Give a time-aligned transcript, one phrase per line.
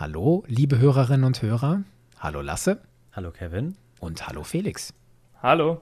[0.00, 1.82] Hallo, liebe Hörerinnen und Hörer.
[2.20, 2.80] Hallo Lasse.
[3.10, 3.74] Hallo Kevin.
[3.98, 4.94] Und hallo Felix.
[5.42, 5.80] Hallo.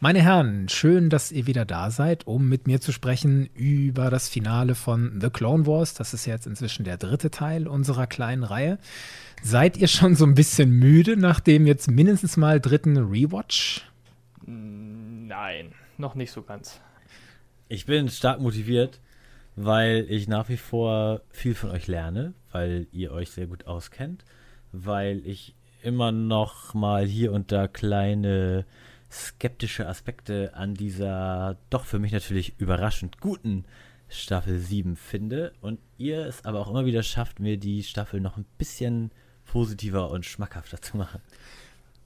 [0.00, 4.30] Meine Herren, schön, dass ihr wieder da seid, um mit mir zu sprechen über das
[4.30, 5.92] Finale von The Clone Wars.
[5.92, 8.78] Das ist jetzt inzwischen der dritte Teil unserer kleinen Reihe.
[9.42, 13.82] Seid ihr schon so ein bisschen müde nach dem jetzt mindestens mal dritten Rewatch?
[14.46, 16.80] Nein, noch nicht so ganz.
[17.68, 18.98] Ich bin stark motiviert
[19.64, 24.24] weil ich nach wie vor viel von euch lerne, weil ihr euch sehr gut auskennt,
[24.72, 28.64] weil ich immer noch mal hier und da kleine
[29.10, 33.64] skeptische Aspekte an dieser doch für mich natürlich überraschend guten
[34.08, 38.36] Staffel 7 finde und ihr es aber auch immer wieder schafft, mir die Staffel noch
[38.36, 39.10] ein bisschen
[39.44, 41.20] positiver und schmackhafter zu machen.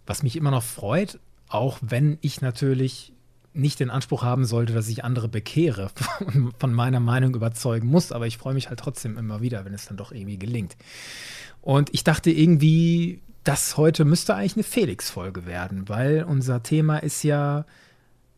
[0.07, 1.19] Was mich immer noch freut,
[1.49, 3.13] auch wenn ich natürlich
[3.55, 5.91] nicht den Anspruch haben sollte, dass ich andere bekehre,
[6.59, 9.87] von meiner Meinung überzeugen muss, aber ich freue mich halt trotzdem immer wieder, wenn es
[9.87, 10.77] dann doch irgendwie gelingt.
[11.61, 17.23] Und ich dachte irgendwie, das heute müsste eigentlich eine Felix-Folge werden, weil unser Thema ist
[17.23, 17.65] ja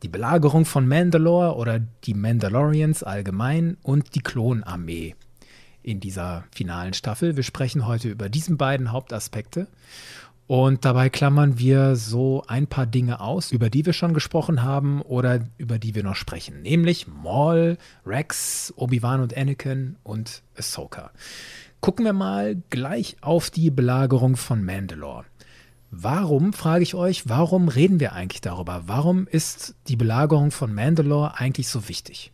[0.03, 5.14] die Belagerung von Mandalore oder die Mandalorians allgemein und die Klonarmee
[5.83, 7.37] in dieser finalen Staffel.
[7.37, 9.69] Wir sprechen heute über diesen beiden Hauptaspekte.
[10.47, 15.03] Und dabei klammern wir so ein paar Dinge aus, über die wir schon gesprochen haben
[15.03, 16.62] oder über die wir noch sprechen.
[16.62, 21.11] Nämlich Maul, Rex, Obi-Wan und Anakin und Ahsoka.
[21.80, 25.25] Gucken wir mal gleich auf die Belagerung von Mandalore.
[25.91, 28.84] Warum, frage ich euch, warum reden wir eigentlich darüber?
[28.86, 32.33] Warum ist die Belagerung von Mandalore eigentlich so wichtig?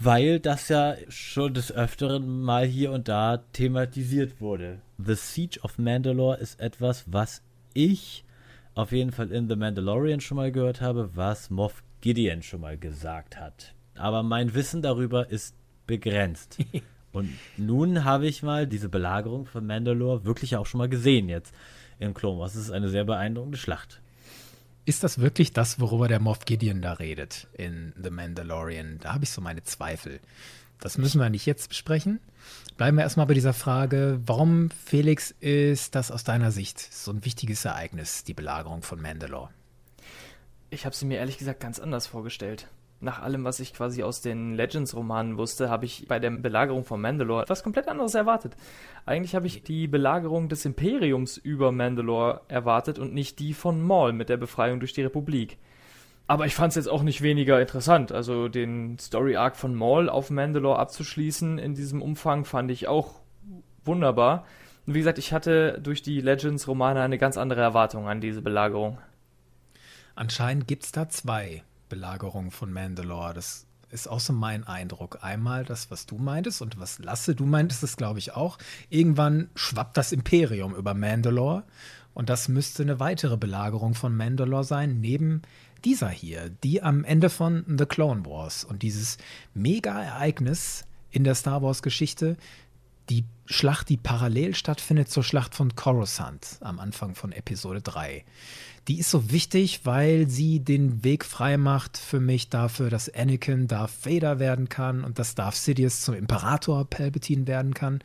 [0.00, 4.80] Weil das ja schon des Öfteren mal hier und da thematisiert wurde.
[4.98, 7.42] The Siege of Mandalore ist etwas, was
[7.74, 8.24] ich
[8.74, 12.76] auf jeden Fall in The Mandalorian schon mal gehört habe, was Moff Gideon schon mal
[12.76, 13.74] gesagt hat.
[13.96, 15.54] Aber mein Wissen darüber ist
[15.86, 16.58] begrenzt.
[17.12, 21.54] Und nun habe ich mal diese Belagerung von Mandalore wirklich auch schon mal gesehen jetzt
[22.00, 22.56] in Clone Wars.
[22.56, 24.00] Es ist eine sehr beeindruckende Schlacht.
[24.84, 28.98] Ist das wirklich das, worüber der Moff Gideon da redet in The Mandalorian?
[29.00, 30.20] Da habe ich so meine Zweifel.
[30.80, 32.20] Das müssen wir nicht jetzt besprechen.
[32.76, 37.24] Bleiben wir erstmal bei dieser Frage, warum, Felix, ist das aus deiner Sicht so ein
[37.24, 39.50] wichtiges Ereignis, die Belagerung von Mandalore?
[40.70, 42.68] Ich habe sie mir ehrlich gesagt ganz anders vorgestellt.
[43.00, 47.00] Nach allem, was ich quasi aus den Legends-Romanen wusste, habe ich bei der Belagerung von
[47.00, 48.56] Mandalore etwas komplett anderes erwartet.
[49.04, 54.12] Eigentlich habe ich die Belagerung des Imperiums über Mandalore erwartet und nicht die von Maul
[54.12, 55.58] mit der Befreiung durch die Republik.
[56.26, 58.10] Aber ich fand es jetzt auch nicht weniger interessant.
[58.10, 63.20] Also den Story Arc von Maul auf Mandalore abzuschließen in diesem Umfang fand ich auch
[63.84, 64.46] wunderbar.
[64.86, 68.98] Und wie gesagt, ich hatte durch die Legends-Romane eine ganz andere Erwartung an diese Belagerung.
[70.14, 73.34] Anscheinend gibt es da zwei Belagerungen von Mandalore.
[73.34, 75.18] Das ist auch so mein Eindruck.
[75.22, 78.58] Einmal das, was du meintest und was Lasse, du meintest es, glaube ich, auch.
[78.88, 81.64] Irgendwann schwappt das Imperium über Mandalore.
[82.12, 85.42] Und das müsste eine weitere Belagerung von Mandalore sein, neben
[85.84, 89.18] dieser hier, die am Ende von The Clone Wars und dieses
[89.54, 92.36] Mega-Ereignis in der Star Wars-Geschichte,
[93.10, 98.24] die Schlacht, die parallel stattfindet zur Schlacht von Coruscant am Anfang von Episode 3.
[98.88, 103.66] Die ist so wichtig, weil sie den Weg frei macht für mich dafür, dass Anakin
[103.66, 108.00] Darth Vader werden kann und dass Darth Sidious zum Imperator Palpatine werden kann.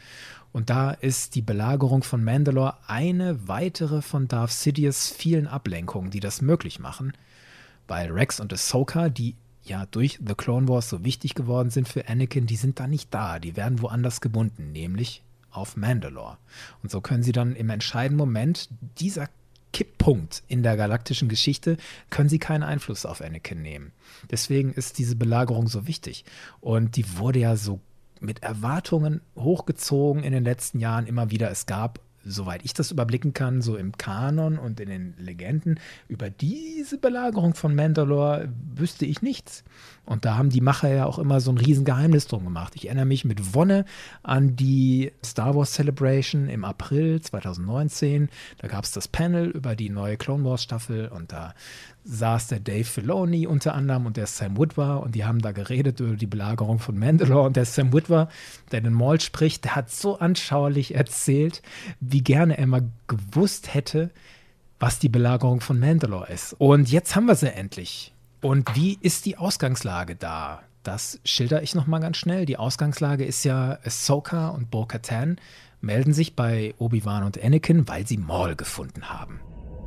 [0.51, 6.19] Und da ist die Belagerung von Mandalore eine weitere von Darth Sidious vielen Ablenkungen, die
[6.19, 7.13] das möglich machen
[7.89, 12.07] weil Rex und Ahsoka, die ja durch The Clone Wars so wichtig geworden sind für
[12.07, 13.39] Anakin, die sind da nicht da.
[13.39, 16.37] Die werden woanders gebunden, nämlich auf Mandalore.
[16.83, 18.69] Und so können sie dann im entscheidenden Moment
[18.99, 19.27] dieser
[19.71, 21.77] Kipppunkt in der galaktischen Geschichte,
[22.09, 23.91] können sie keinen Einfluss auf Anakin nehmen.
[24.31, 26.25] Deswegen ist diese Belagerung so wichtig.
[26.59, 27.79] Und die wurde ja so
[28.19, 31.51] mit Erwartungen hochgezogen in den letzten Jahren immer wieder.
[31.51, 36.29] Es gab soweit ich das überblicken kann, so im Kanon und in den Legenden, über
[36.29, 39.63] diese Belagerung von Mandalore wüsste ich nichts.
[40.09, 42.73] Und da haben die Macher ja auch immer so ein Riesengeheimnis drum gemacht.
[42.75, 43.85] Ich erinnere mich mit Wonne
[44.23, 48.29] an die Star Wars Celebration im April 2019.
[48.57, 51.53] Da gab es das Panel über die neue Clone Wars Staffel und da
[52.05, 55.99] saß der Dave Filoni unter anderem und der Sam Witwer und die haben da geredet
[55.99, 58.29] über die Belagerung von Mandalore und der Sam Witwer,
[58.71, 61.61] der den Maul spricht, der hat so anschaulich erzählt,
[61.99, 64.09] wie gerne er mal gewusst hätte,
[64.79, 66.53] was die Belagerung von Mandalore ist.
[66.53, 68.11] Und jetzt haben wir sie endlich.
[68.41, 70.61] Und wie ist die Ausgangslage da?
[70.83, 72.45] Das schilder ich nochmal ganz schnell.
[72.45, 75.39] Die Ausgangslage ist ja, Ahsoka und Bo-Katan
[75.81, 79.39] melden sich bei Obi-Wan und Anakin, weil sie Maul gefunden haben.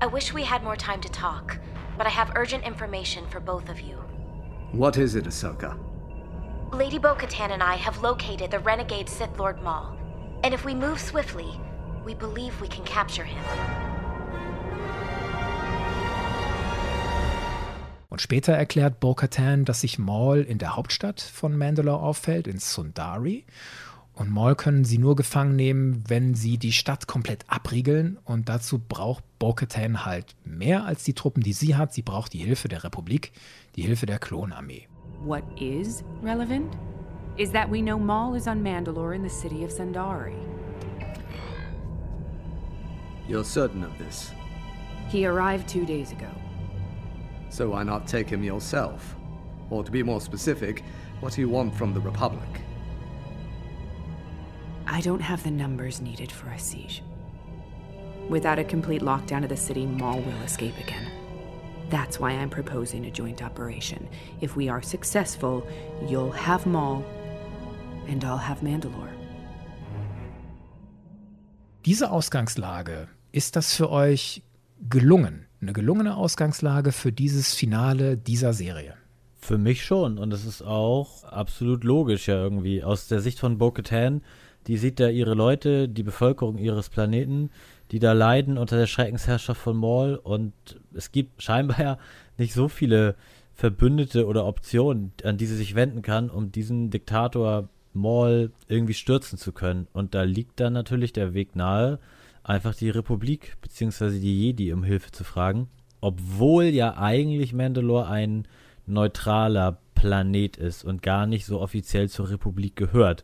[0.02, 1.58] I wish we had more time to talk,
[1.96, 3.96] but I have urgent information for both of you.
[4.72, 5.76] What is it, Ahsoka?
[6.72, 9.96] Lady Bo-Katan and I have located the renegade Sith Lord Maul.
[10.42, 11.58] And if we move swiftly,
[12.04, 13.91] We believe we can capture him.
[18.12, 23.46] Und später erklärt Bo-Katan, dass sich Maul in der Hauptstadt von Mandalore auffällt, in Sundari.
[24.12, 28.18] Und Maul können sie nur gefangen nehmen, wenn sie die Stadt komplett abriegeln.
[28.26, 31.94] Und dazu braucht Bo-Katan halt mehr als die Truppen, die sie hat.
[31.94, 33.32] Sie braucht die Hilfe der Republik,
[33.76, 34.88] die Hilfe der Klonarmee.
[35.24, 36.76] What is relevant
[37.38, 40.36] is that we know Maul is on Mandalore in the city of Sundari.
[43.26, 44.32] You're certain of this?
[45.08, 46.28] He arrived two days ago.
[47.52, 49.14] So why not take him yourself?
[49.68, 50.82] Or to be more specific,
[51.20, 52.48] what do you want from the Republic?
[54.86, 57.02] I don't have the numbers needed for a siege.
[58.30, 61.06] Without a complete lockdown of the city, Maul will escape again.
[61.90, 64.08] That's why I'm proposing a joint operation.
[64.40, 65.66] If we are successful,
[66.08, 67.04] you'll have Maul,
[68.08, 69.12] and I'll have Mandalore.
[71.84, 74.42] Diese Ausgangslage, ist das für euch
[74.88, 75.48] gelungen?
[75.62, 78.94] Eine gelungene Ausgangslage für dieses Finale dieser Serie?
[79.40, 80.18] Für mich schon.
[80.18, 82.82] Und es ist auch absolut logisch ja irgendwie.
[82.82, 84.22] Aus der Sicht von Bo-Katan,
[84.66, 87.50] die sieht da ihre Leute, die Bevölkerung ihres Planeten,
[87.92, 90.16] die da leiden unter der Schreckensherrschaft von Maul.
[90.16, 90.52] Und
[90.94, 91.98] es gibt scheinbar ja
[92.38, 93.14] nicht so viele
[93.54, 99.38] Verbündete oder Optionen, an die sie sich wenden kann, um diesen Diktator Maul irgendwie stürzen
[99.38, 99.86] zu können.
[99.92, 102.00] Und da liegt dann natürlich der Weg nahe,
[102.44, 104.18] einfach die Republik bzw.
[104.18, 105.68] die Jedi um Hilfe zu fragen.
[106.00, 108.48] Obwohl ja eigentlich Mandalore ein
[108.86, 113.22] neutraler Planet ist und gar nicht so offiziell zur Republik gehört.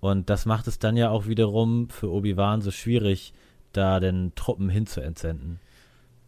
[0.00, 3.32] Und das macht es dann ja auch wiederum für Obi-Wan so schwierig,
[3.72, 5.58] da den Truppen hinzuentsenden.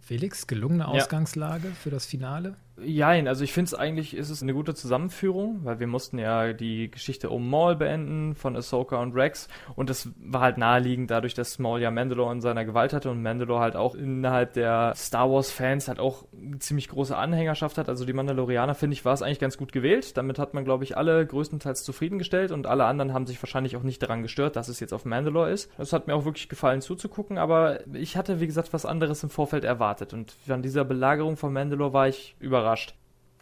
[0.01, 1.75] Felix, gelungene Ausgangslage ja.
[1.75, 2.57] für das Finale?
[2.77, 6.53] Jein, also ich finde es eigentlich, ist es eine gute Zusammenführung, weil wir mussten ja
[6.53, 9.47] die Geschichte um Maul beenden von Ahsoka und Rex.
[9.77, 13.23] Und das war halt naheliegend dadurch, dass Maul ja Mandalore in seiner Gewalt hatte und
[13.23, 16.25] Mandalore halt auch innerhalb der Star Wars Fans halt auch
[16.59, 20.17] ziemlich große Anhängerschaft hat, also die Mandalorianer finde ich war es eigentlich ganz gut gewählt,
[20.17, 23.85] damit hat man glaube ich alle größtenteils zufriedengestellt und alle anderen haben sich wahrscheinlich auch
[23.85, 25.71] nicht daran gestört, dass es jetzt auf Mandalore ist.
[25.79, 29.31] Das hat mir auch wirklich gefallen zuzugucken, aber ich hatte wie gesagt was anderes im
[29.31, 30.13] Vorfeld erwartet.
[30.13, 32.95] Und an dieser Belagerung von Mandalore war ich überrascht überrascht.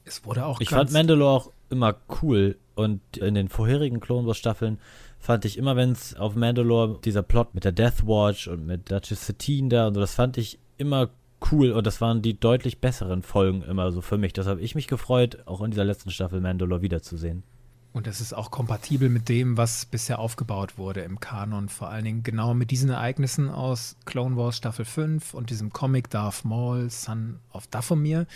[0.04, 4.38] Es wurde auch Ich fand Mandalore auch immer cool und in den vorherigen Clone Wars
[4.38, 4.78] Staffeln
[5.19, 8.90] fand ich immer, wenn es auf Mandalore dieser Plot mit der Death Watch und mit
[8.90, 11.10] Duchess Satine da und so, das fand ich immer
[11.52, 14.32] cool und das waren die deutlich besseren Folgen immer so für mich.
[14.32, 17.44] Das habe ich mich gefreut, auch in dieser letzten Staffel Mandalore wiederzusehen.
[17.92, 21.69] Und es ist auch kompatibel mit dem, was bisher aufgebaut wurde im Kanon.
[21.69, 26.08] Vor allen Dingen genau mit diesen Ereignissen aus Clone Wars Staffel 5 und diesem Comic
[26.08, 28.26] Darth Maul, Son of Dathomir,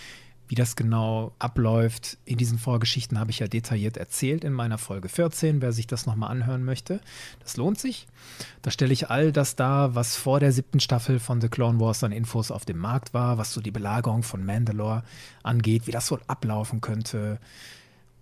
[0.48, 5.08] wie das genau abläuft in diesen Vorgeschichten habe ich ja detailliert erzählt in meiner Folge
[5.08, 7.00] 14, wer sich das nochmal anhören möchte.
[7.40, 8.06] Das lohnt sich.
[8.62, 12.04] Da stelle ich all das dar, was vor der siebten Staffel von The Clone Wars
[12.04, 15.02] an Infos auf dem Markt war, was so die Belagerung von Mandalore
[15.42, 17.38] angeht, wie das wohl ablaufen könnte,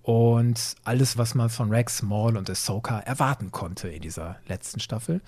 [0.04, 5.22] und alles, was man von Rex, Maul und Ahsoka erwarten konnte in dieser letzten Staffel.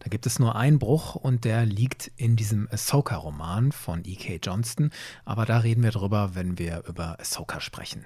[0.00, 4.40] Da gibt es nur einen Bruch und der liegt in diesem Ahsoka-Roman von E.K.
[4.42, 4.90] Johnston,
[5.24, 8.04] aber da reden wir drüber, wenn wir über Ahsoka sprechen.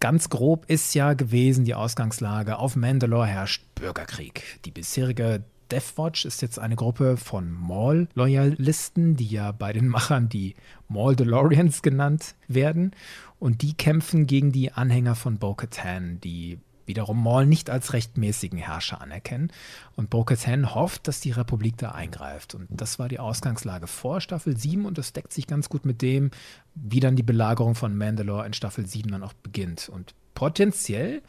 [0.00, 4.60] Ganz grob ist ja gewesen die Ausgangslage, auf Mandalore herrscht Bürgerkrieg.
[4.66, 10.28] Die bisherige Death Watch ist jetzt eine Gruppe von Maul-Loyalisten, die ja bei den Machern
[10.28, 10.54] die
[10.86, 12.92] Maul-Delorians genannt werden.
[13.40, 19.00] Und die kämpfen gegen die Anhänger von Bo-Katan, die wiederum Maul nicht als rechtmäßigen Herrscher
[19.00, 19.50] anerkennen.
[19.96, 22.54] Und Bo-Katan hofft, dass die Republik da eingreift.
[22.54, 26.02] Und das war die Ausgangslage vor Staffel 7 und das deckt sich ganz gut mit
[26.02, 26.30] dem,
[26.76, 29.88] wie dann die Belagerung von Mandalore in Staffel 7 dann auch beginnt.
[29.88, 31.22] Und potenziell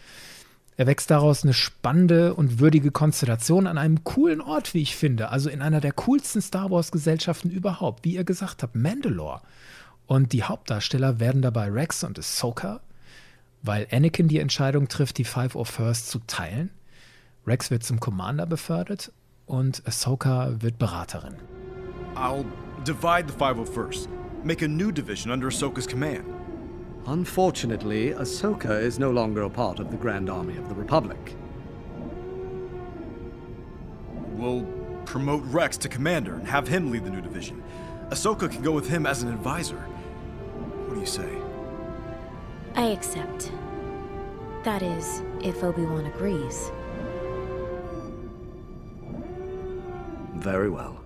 [0.78, 5.30] erwächst daraus eine spannende und würdige Konstellation an einem coolen Ort, wie ich finde.
[5.30, 8.04] Also in einer der coolsten Star Wars-Gesellschaften überhaupt.
[8.04, 9.42] Wie ihr gesagt habt, Mandalore.
[10.06, 12.82] Und die Hauptdarsteller werden dabei Rex und Ahsoka,
[13.64, 16.70] weil Anakin die Entscheidung trifft, die Five of First zu teilen.
[17.48, 19.12] Rex wird zum Commander befördert
[19.46, 21.36] und Ahsoka wird Beraterin.
[22.16, 22.46] I'll
[22.86, 24.10] divide the Five of First,
[24.44, 26.24] make a new division under Ahsoka's command.
[27.08, 31.36] Unfortunately, Ahsoka is no longer a part of the Grand Army of the Republic.
[34.32, 34.64] We'll
[35.06, 37.64] promote Rex to commander and have him lead the new division.
[38.10, 39.78] Ahsoka can go with him as an advisor.
[39.78, 41.30] What do you say?
[42.76, 43.52] I accept.
[44.64, 46.72] That is, if Obi-Wan agrees.
[50.34, 51.05] Very well.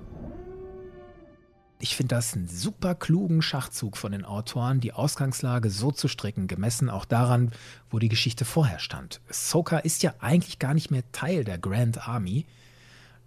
[1.82, 6.48] Ich finde das einen super klugen Schachzug von den Autoren, die Ausgangslage so zu stricken,
[6.48, 7.52] gemessen auch daran,
[7.90, 9.22] wo die Geschichte vorher stand.
[9.30, 12.46] Ahsoka ist ja eigentlich gar nicht mehr Teil der Grand Army.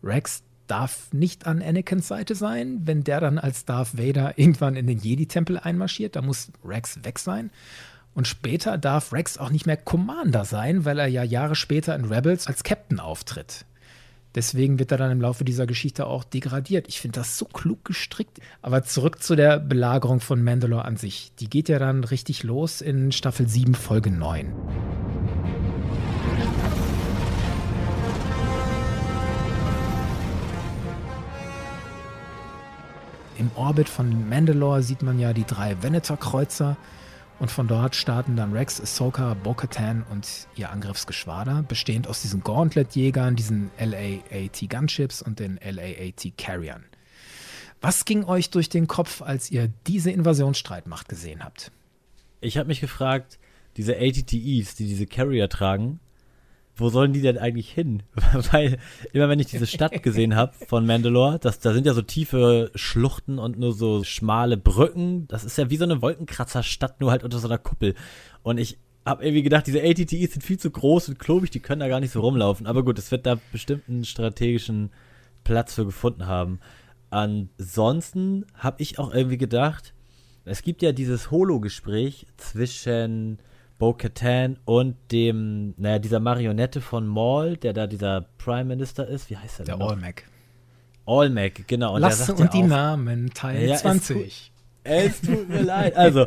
[0.04, 4.87] Rex darf nicht an Anakins Seite sein, wenn der dann als Darth Vader irgendwann in
[4.87, 6.14] den Jedi-Tempel einmarschiert.
[6.14, 7.50] Da muss Rex weg sein.
[8.14, 12.04] Und später darf Rex auch nicht mehr Commander sein, weil er ja Jahre später in
[12.04, 13.64] Rebels als Captain auftritt.
[14.35, 16.89] Deswegen wird er dann im Laufe dieser Geschichte auch degradiert.
[16.89, 18.41] Ich finde das so klug gestrickt.
[18.62, 21.33] Aber zurück zu der Belagerung von Mandalore an sich.
[21.39, 24.53] Die geht ja dann richtig los in Staffel 7, Folge 9.
[33.39, 36.77] Im Orbit von Mandalore sieht man ja die drei Venator-Kreuzer
[37.43, 43.35] und von dort starten dann Rex, Ahsoka, Bo-Katan und ihr Angriffsgeschwader, bestehend aus diesen Gauntlet-Jägern,
[43.35, 46.85] diesen LAAT Gunships und den LAAT Carriern.
[47.81, 51.73] Was ging euch durch den Kopf, als ihr diese Invasionsstreitmacht gesehen habt?
[52.41, 53.41] Ich habe mich gefragt,
[53.77, 55.99] diese ATTEs, die diese Carrier tragen,
[56.75, 58.02] wo sollen die denn eigentlich hin?
[58.52, 58.79] Weil
[59.12, 62.71] immer wenn ich diese Stadt gesehen habe von Mandalore, das, da sind ja so tiefe
[62.75, 65.29] Schluchten und nur so schmale Brücken.
[65.29, 67.95] Das ist ja wie so eine Wolkenkratzer-Stadt, nur halt unter so einer Kuppel.
[68.43, 71.81] Und ich habe irgendwie gedacht, diese ATTEs sind viel zu groß und klobig, die können
[71.81, 72.67] da gar nicht so rumlaufen.
[72.67, 74.91] Aber gut, es wird da bestimmt einen strategischen
[75.45, 76.61] Platz für gefunden haben.
[77.11, 79.93] Ansonsten habe ich auch irgendwie gedacht,
[80.45, 83.38] es gibt ja dieses Holo-Gespräch zwischen
[83.79, 89.29] Bo-Katan und dem, naja, dieser Marionette von Maul, der da dieser Prime Minister ist.
[89.31, 89.81] Wie heißt der Der denn?
[89.87, 89.93] noch?
[89.93, 90.25] Allmac.
[91.07, 91.95] Allmac, genau.
[91.95, 94.52] Und Lass der sagt und ja die auch, Namen, Teil Ja, es 20.
[94.85, 95.97] Es tut mir leid.
[95.97, 96.26] Also,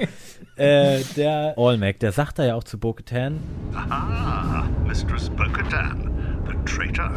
[0.58, 3.40] äh, der Allmac, der sagt da ja auch zu Bo-Katan,
[3.74, 6.10] Ah, Mistress Bo-Katan,
[6.48, 7.12] the traitor.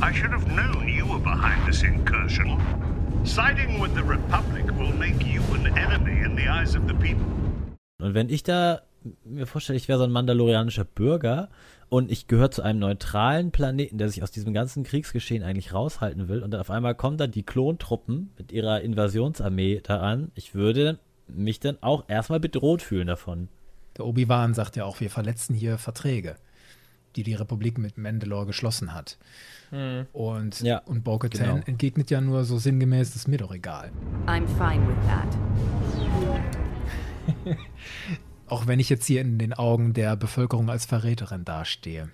[0.00, 2.58] I should have known you were behind this incursion.
[3.24, 7.26] Siding with the Republic will make you an enemy in the eyes of the people.
[8.00, 8.80] Und wenn ich da
[9.24, 11.48] mir vorstelle, ich wäre so ein mandalorianischer Bürger
[11.88, 16.28] und ich gehöre zu einem neutralen Planeten, der sich aus diesem ganzen Kriegsgeschehen eigentlich raushalten
[16.28, 20.54] will und dann auf einmal kommen da die Klontruppen mit ihrer Invasionsarmee da an, ich
[20.54, 23.48] würde mich dann auch erstmal bedroht fühlen davon.
[23.96, 26.36] Der Obi-Wan sagt ja auch, wir verletzen hier Verträge,
[27.16, 29.18] die die Republik mit Mandalore geschlossen hat.
[30.12, 31.66] Und, Ja, und Bo-Katan genau.
[31.66, 33.90] entgegnet ja nur so sinngemäß, das ist mir doch egal.
[34.26, 35.28] I'm fine with that.
[38.48, 42.08] Auch wenn ich jetzt hier in den Augen der Bevölkerung als Verräterin dastehe.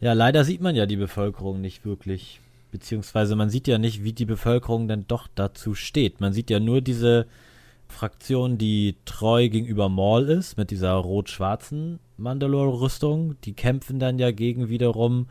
[0.00, 2.40] Ja, leider sieht man ja die Bevölkerung nicht wirklich.
[2.72, 6.20] Beziehungsweise man sieht ja nicht, wie die Bevölkerung denn doch dazu steht.
[6.20, 7.26] Man sieht ja nur diese
[7.86, 13.36] Fraktion, die treu gegenüber Maul ist, mit dieser rot-schwarzen Mandalore-Rüstung.
[13.44, 15.28] Die kämpfen dann ja gegen wiederum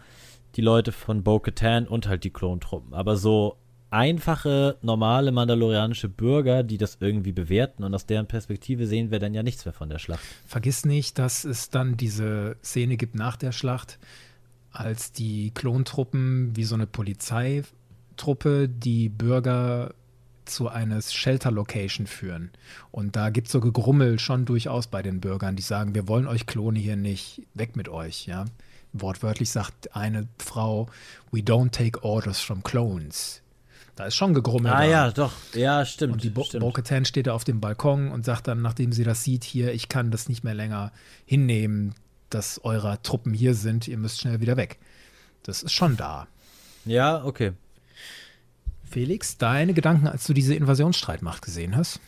[0.56, 2.94] die Leute von Bo-Katan und halt die Klontruppen.
[2.94, 3.58] Aber so
[3.92, 9.34] einfache, normale mandalorianische Bürger, die das irgendwie bewerten und aus deren Perspektive sehen wir dann
[9.34, 10.24] ja nichts mehr von der Schlacht.
[10.48, 14.00] Vergiss nicht, dass es dann diese Szene gibt nach der Schlacht,
[14.72, 19.94] als die Klontruppen wie so eine Polizeitruppe die Bürger
[20.46, 22.52] zu eines Shelter-Location führen.
[22.92, 26.28] Und da gibt es so Gegrummel schon durchaus bei den Bürgern, die sagen, wir wollen
[26.28, 28.46] euch Klone hier nicht, weg mit euch, ja.
[28.94, 30.90] Wortwörtlich sagt eine Frau,
[31.32, 33.42] we don't take orders from clones.
[33.96, 34.86] Da ist schon Gegrummel Ah da.
[34.86, 35.34] ja, doch.
[35.54, 36.14] Ja, stimmt.
[36.14, 36.62] Und die Bo stimmt.
[36.62, 39.90] Bo-Katan steht da auf dem Balkon und sagt dann, nachdem sie das sieht, hier, ich
[39.90, 40.92] kann das nicht mehr länger
[41.26, 41.94] hinnehmen,
[42.30, 44.80] dass eure Truppen hier sind, ihr müsst schnell wieder weg.
[45.44, 46.28] Das ist schon da.
[46.86, 47.52] ja, okay.
[48.90, 52.00] Felix, deine Gedanken, als du diese Invasionsstreitmacht gesehen hast,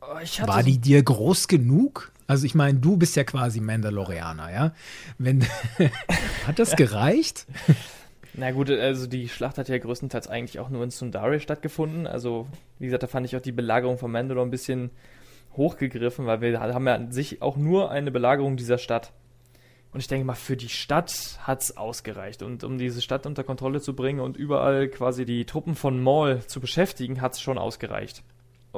[0.00, 2.12] Oh, ich hatte war so- die dir groß genug?
[2.26, 4.72] Also ich meine, du bist ja quasi Mandalorianer, ja?
[5.18, 5.44] Wenn,
[6.46, 7.46] hat das gereicht?
[8.38, 12.06] Na gut, also die Schlacht hat ja größtenteils eigentlich auch nur in Sundari stattgefunden.
[12.06, 12.46] Also,
[12.78, 14.90] wie gesagt, da fand ich auch die Belagerung von Mandalore ein bisschen
[15.56, 19.12] hochgegriffen, weil wir haben ja an sich auch nur eine Belagerung dieser Stadt.
[19.92, 22.44] Und ich denke mal, für die Stadt hat es ausgereicht.
[22.44, 26.38] Und um diese Stadt unter Kontrolle zu bringen und überall quasi die Truppen von Maul
[26.46, 28.22] zu beschäftigen, hat es schon ausgereicht.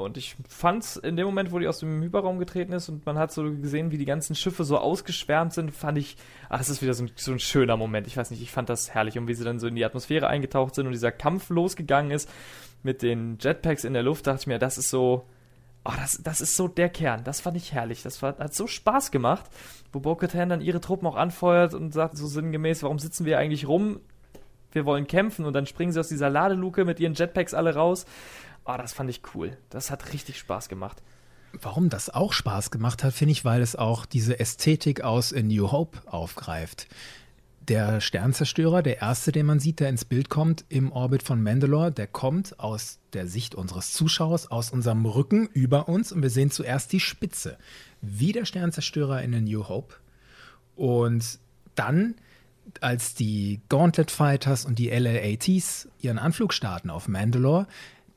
[0.00, 3.19] Und ich fand's in dem Moment, wo die aus dem Hyperraum getreten ist und man
[3.19, 6.16] hat so gesehen, wie die ganzen Schiffe so ausgeschwärmt sind, fand ich,
[6.49, 8.07] ach, es ist wieder so ein, so ein schöner Moment.
[8.07, 10.26] Ich weiß nicht, ich fand das herrlich und wie sie dann so in die Atmosphäre
[10.28, 12.28] eingetaucht sind und dieser Kampf losgegangen ist
[12.83, 15.26] mit den Jetpacks in der Luft, dachte ich mir, das ist so,
[15.85, 17.25] oh, das, das ist so der Kern.
[17.25, 18.02] Das fand ich herrlich.
[18.02, 19.45] Das war, hat so Spaß gemacht,
[19.92, 23.66] wo Bo-Katan dann ihre Truppen auch anfeuert und sagt so sinngemäß, warum sitzen wir eigentlich
[23.66, 24.00] rum?
[24.73, 28.07] Wir wollen kämpfen und dann springen sie aus dieser Ladeluke mit ihren Jetpacks alle raus.
[28.73, 29.57] Oh, das fand ich cool.
[29.71, 31.03] Das hat richtig Spaß gemacht.
[31.61, 35.43] Warum das auch Spaß gemacht hat, finde ich, weil es auch diese Ästhetik aus A
[35.43, 36.87] New Hope aufgreift.
[37.61, 41.91] Der Sternzerstörer, der erste, den man sieht, der ins Bild kommt im Orbit von Mandalore,
[41.91, 46.53] der kommt aus der Sicht unseres Zuschauers, aus unserem Rücken über uns und wir sehen
[46.53, 47.59] zuerst die Spitze,
[48.00, 49.97] wie der Sternzerstörer in A New Hope.
[50.77, 51.41] Und
[51.75, 52.15] dann
[52.81, 57.67] als die Gauntlet Fighters und die LLATs ihren Anflug starten auf Mandalore,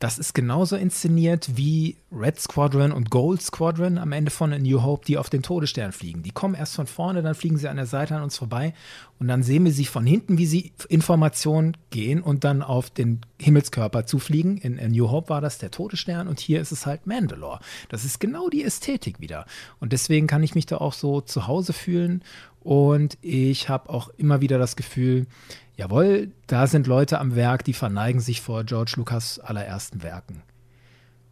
[0.04, 4.82] das ist genauso inszeniert wie Red Squadron und Gold Squadron am Ende von A New
[4.82, 6.22] Hope, die auf den Todesstern fliegen.
[6.22, 8.74] Die kommen erst von vorne, dann fliegen sie an der Seite an uns vorbei
[9.18, 13.22] und dann sehen wir sie von hinten, wie sie Informationen gehen und dann auf den
[13.40, 14.58] Himmelskörper zufliegen.
[14.58, 17.60] In A New Hope war das der Todesstern und hier ist es halt Mandalore.
[17.88, 19.46] Das ist genau die Ästhetik wieder.
[19.80, 22.22] Und deswegen kann ich mich da auch so zu Hause fühlen
[22.64, 25.26] und ich habe auch immer wieder das Gefühl,
[25.76, 30.42] jawohl, da sind Leute am Werk, die verneigen sich vor George Lucas allerersten Werken.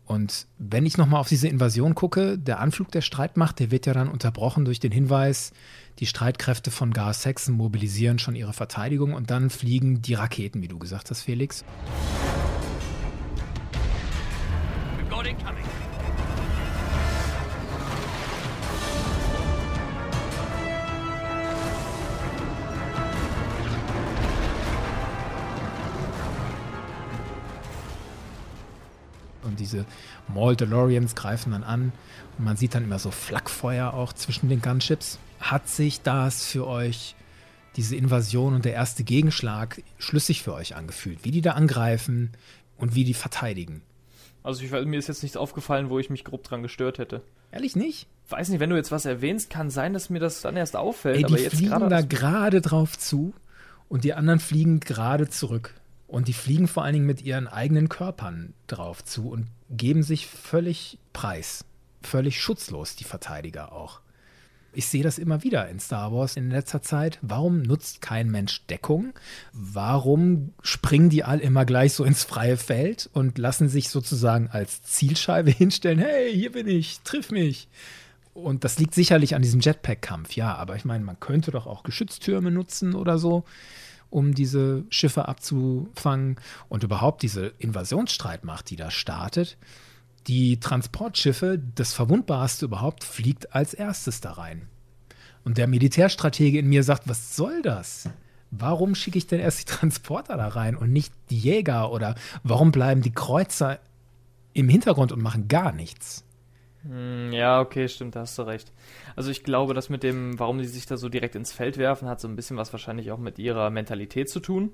[0.04, 3.94] Und wenn ich nochmal auf diese Invasion gucke, der Anflug der Streitmacht, der wird ja
[3.94, 5.52] dann unterbrochen durch den Hinweis,
[6.00, 10.68] die Streitkräfte von Gar Saxon mobilisieren schon ihre Verteidigung und dann fliegen die Raketen, wie
[10.68, 11.64] du gesagt hast, Felix.
[14.98, 15.36] We've got it
[29.52, 29.84] Und diese
[30.32, 31.92] Maul DeLoreans greifen dann an
[32.38, 35.18] und man sieht dann immer so Flakfeuer auch zwischen den Gunships.
[35.40, 37.14] Hat sich das für euch,
[37.76, 41.18] diese Invasion und der erste Gegenschlag, schlüssig für euch angefühlt?
[41.24, 42.30] Wie die da angreifen
[42.78, 43.82] und wie die verteidigen?
[44.42, 47.20] Also ich, mir ist jetzt nichts aufgefallen, wo ich mich grob dran gestört hätte.
[47.50, 48.08] Ehrlich nicht?
[48.30, 51.16] Weiß nicht, wenn du jetzt was erwähnst, kann sein, dass mir das dann erst auffällt.
[51.16, 53.34] Ey, die aber jetzt fliegen da gerade drauf zu
[53.90, 55.74] und die anderen fliegen gerade zurück.
[56.12, 60.26] Und die fliegen vor allen Dingen mit ihren eigenen Körpern drauf zu und geben sich
[60.26, 61.64] völlig preis.
[62.02, 64.02] Völlig schutzlos, die Verteidiger auch.
[64.74, 67.18] Ich sehe das immer wieder in Star Wars in letzter Zeit.
[67.22, 69.14] Warum nutzt kein Mensch Deckung?
[69.54, 74.82] Warum springen die all immer gleich so ins freie Feld und lassen sich sozusagen als
[74.82, 75.98] Zielscheibe hinstellen?
[75.98, 77.68] Hey, hier bin ich, triff mich.
[78.34, 81.84] Und das liegt sicherlich an diesem Jetpack-Kampf, ja, aber ich meine, man könnte doch auch
[81.84, 83.44] Geschütztürme nutzen oder so
[84.12, 86.36] um diese Schiffe abzufangen
[86.68, 89.56] und überhaupt diese Invasionsstreitmacht, die da startet.
[90.26, 94.68] Die Transportschiffe, das Verwundbarste überhaupt, fliegt als erstes da rein.
[95.44, 98.08] Und der Militärstratege in mir sagt, was soll das?
[98.50, 101.90] Warum schicke ich denn erst die Transporter da rein und nicht die Jäger?
[101.90, 103.80] Oder warum bleiben die Kreuzer
[104.52, 106.24] im Hintergrund und machen gar nichts?
[106.84, 108.72] Hm, ja, okay, stimmt, da hast du recht.
[109.14, 112.08] Also ich glaube, das mit dem, warum die sich da so direkt ins Feld werfen,
[112.08, 114.72] hat so ein bisschen was wahrscheinlich auch mit ihrer Mentalität zu tun.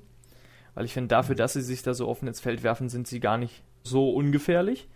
[0.75, 3.21] Weil ich finde, dafür, dass sie sich da so offen ins Feld werfen, sind sie
[3.21, 4.89] gar nicht so ungefährlich.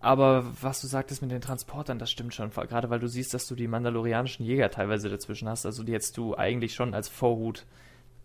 [0.00, 2.50] Aber was du sagtest mit den Transportern, das stimmt schon.
[2.50, 5.64] Gerade weil du siehst, dass du die mandalorianischen Jäger teilweise dazwischen hast.
[5.66, 7.64] Also die hättest du eigentlich schon als Vorhut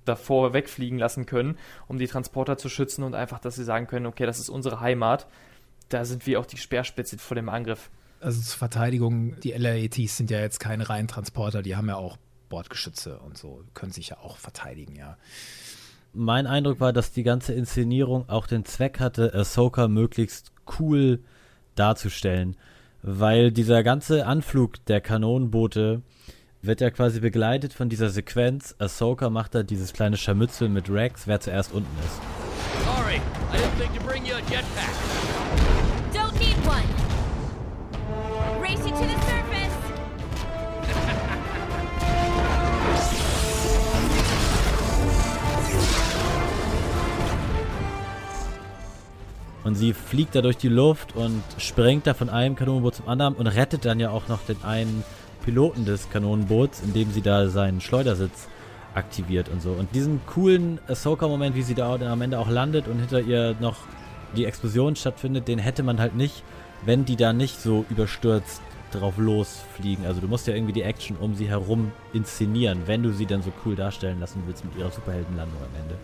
[0.04, 4.08] davor wegfliegen lassen können, um die Transporter zu schützen und einfach, dass sie sagen können,
[4.08, 5.28] okay, das ist unsere Heimat.
[5.90, 7.90] Da sind wir auch die Speerspitze vor dem Angriff
[8.22, 12.18] also zur Verteidigung, die LRATs sind ja jetzt keine reinen Transporter, die haben ja auch
[12.50, 15.18] Bordgeschütze und so, können sich ja auch verteidigen, ja.
[16.14, 21.24] Mein Eindruck war, dass die ganze Inszenierung auch den Zweck hatte, Ahsoka möglichst cool
[21.76, 22.58] darzustellen,
[23.04, 26.02] weil dieser ganze Anflug der Kanonenboote
[26.62, 28.76] wird ja quasi begleitet von dieser Sequenz.
[28.80, 32.20] Ahsoka macht da dieses kleine Scharmützel mit Rex, wer zuerst unten ist.
[32.84, 33.22] Sorry,
[33.54, 34.94] I didn't think to bring you a jetpack.
[36.14, 37.09] Don't need one.
[49.70, 53.36] Und sie fliegt da durch die Luft und springt da von einem Kanonenboot zum anderen
[53.36, 55.04] und rettet dann ja auch noch den einen
[55.46, 58.48] Piloten des Kanonenboots, indem sie da seinen Schleudersitz
[58.96, 59.70] aktiviert und so.
[59.70, 63.76] Und diesen coolen Ahsoka-Moment, wie sie da am Ende auch landet und hinter ihr noch
[64.36, 66.42] die Explosion stattfindet, den hätte man halt nicht,
[66.84, 70.04] wenn die da nicht so überstürzt drauf losfliegen.
[70.08, 73.44] Also du musst ja irgendwie die Action um sie herum inszenieren, wenn du sie dann
[73.44, 75.96] so cool darstellen lassen willst mit ihrer Superheldenlandung am Ende.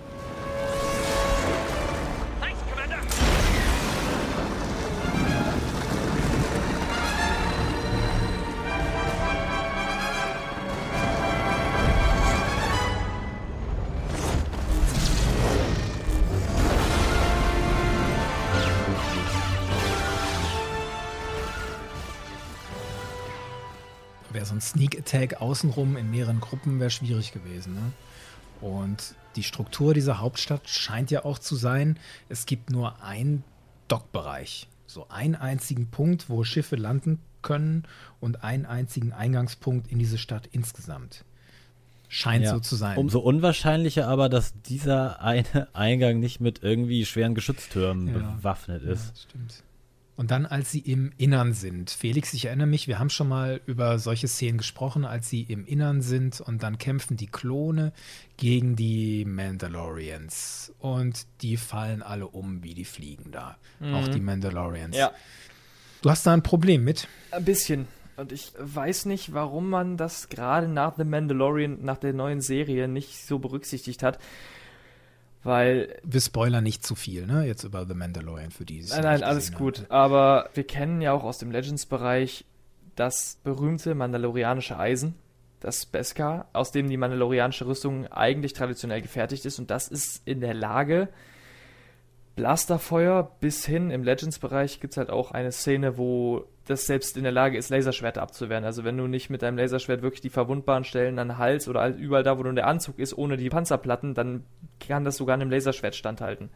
[25.06, 27.76] Attack außenrum in mehreren Gruppen wäre schwierig gewesen.
[27.76, 27.92] Ne?
[28.62, 33.44] Und die Struktur dieser Hauptstadt scheint ja auch zu sein, es gibt nur einen
[33.88, 34.68] Dockbereich.
[34.88, 37.84] So einen einzigen Punkt, wo Schiffe landen können
[38.20, 41.24] und einen einzigen Eingangspunkt in diese Stadt insgesamt.
[42.08, 42.52] Scheint ja.
[42.52, 42.98] so zu sein.
[42.98, 48.14] Umso unwahrscheinlicher aber, dass dieser eine Eingang nicht mit irgendwie schweren Geschütztürmen ja.
[48.14, 49.08] bewaffnet ist.
[49.08, 49.64] Ja, stimmt.
[50.18, 51.90] Und dann, als sie im Innern sind.
[51.90, 55.66] Felix, ich erinnere mich, wir haben schon mal über solche Szenen gesprochen, als sie im
[55.66, 57.92] Innern sind und dann kämpfen die Klone
[58.38, 60.74] gegen die Mandalorians.
[60.80, 63.58] Und die fallen alle um, wie die fliegen da.
[63.82, 63.94] Mhm.
[63.94, 64.96] Auch die Mandalorians.
[64.96, 65.12] Ja.
[66.02, 67.08] Du hast da ein Problem mit?
[67.32, 67.88] Ein bisschen.
[68.16, 72.88] Und ich weiß nicht, warum man das gerade nach The Mandalorian, nach der neuen Serie
[72.88, 74.20] nicht so berücksichtigt hat.
[75.46, 76.00] Weil.
[76.04, 77.46] Wir spoilern nicht zu viel, ne?
[77.46, 78.92] Jetzt über The Mandalorian für dieses.
[78.92, 79.82] Nein, nein, alles gut.
[79.82, 79.92] Haben.
[79.92, 82.46] Aber wir kennen ja auch aus dem Legends-Bereich
[82.96, 85.14] das berühmte mandalorianische Eisen,
[85.60, 89.60] das Beskar, aus dem die mandalorianische Rüstung eigentlich traditionell gefertigt ist.
[89.60, 91.10] Und das ist in der Lage,
[92.36, 97.24] Blasterfeuer bis hin im Legends-Bereich gibt es halt auch eine Szene, wo das selbst in
[97.24, 98.66] der Lage ist, Laserschwerter abzuwehren.
[98.66, 101.88] Also wenn du nicht mit deinem Laserschwert wirklich die verwundbaren Stellen an den Hals oder
[101.96, 104.44] überall da, wo nur der Anzug ist, ohne die Panzerplatten, dann
[104.86, 106.50] kann das sogar einem Laserschwert standhalten.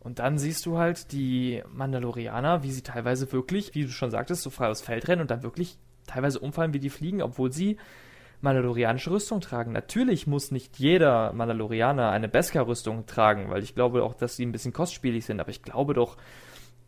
[0.00, 4.42] Und dann siehst du halt die Mandalorianer, wie sie teilweise wirklich, wie du schon sagtest,
[4.42, 7.78] so frei aus Feld rennen und dann wirklich teilweise umfallen, wie die fliegen, obwohl sie
[8.44, 9.72] mandalorianische Rüstung tragen.
[9.72, 14.52] Natürlich muss nicht jeder Mandalorianer eine Beskar-Rüstung tragen, weil ich glaube auch, dass sie ein
[14.52, 16.16] bisschen kostspielig sind, aber ich glaube doch,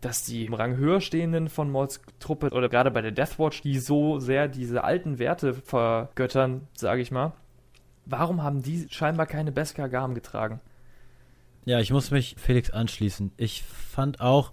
[0.00, 3.78] dass die im Rang höher stehenden von Mauls Truppe oder gerade bei der Deathwatch, die
[3.78, 7.32] so sehr diese alten Werte vergöttern, sage ich mal,
[8.04, 10.60] warum haben die scheinbar keine Beskar Garm getragen?
[11.64, 13.32] Ja, ich muss mich Felix anschließen.
[13.38, 14.52] Ich fand auch,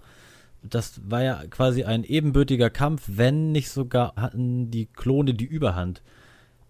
[0.62, 6.02] das war ja quasi ein ebenbürtiger Kampf, wenn nicht sogar hatten die Klone die Überhand.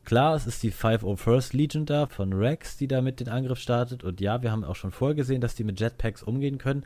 [0.05, 4.05] Klar, es ist die 501st Legion da von Rex, die da mit den Angriff startet.
[4.05, 6.85] Und ja, wir haben auch schon vorgesehen, dass die mit Jetpacks umgehen können.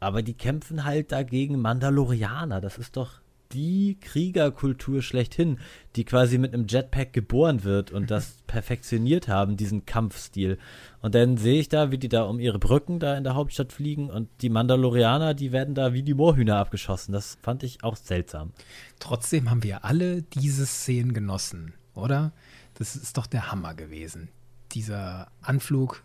[0.00, 2.60] Aber die kämpfen halt dagegen Mandalorianer.
[2.60, 3.20] Das ist doch
[3.52, 5.58] die Kriegerkultur schlechthin,
[5.96, 10.58] die quasi mit einem Jetpack geboren wird und das perfektioniert haben, diesen Kampfstil.
[11.02, 13.72] Und dann sehe ich da, wie die da um ihre Brücken da in der Hauptstadt
[13.72, 17.12] fliegen und die Mandalorianer, die werden da wie die Moorhühner abgeschossen.
[17.12, 18.52] Das fand ich auch seltsam.
[18.98, 22.32] Trotzdem haben wir alle diese Szenen genossen oder?
[22.74, 24.28] Das ist doch der Hammer gewesen.
[24.72, 26.02] Dieser Anflug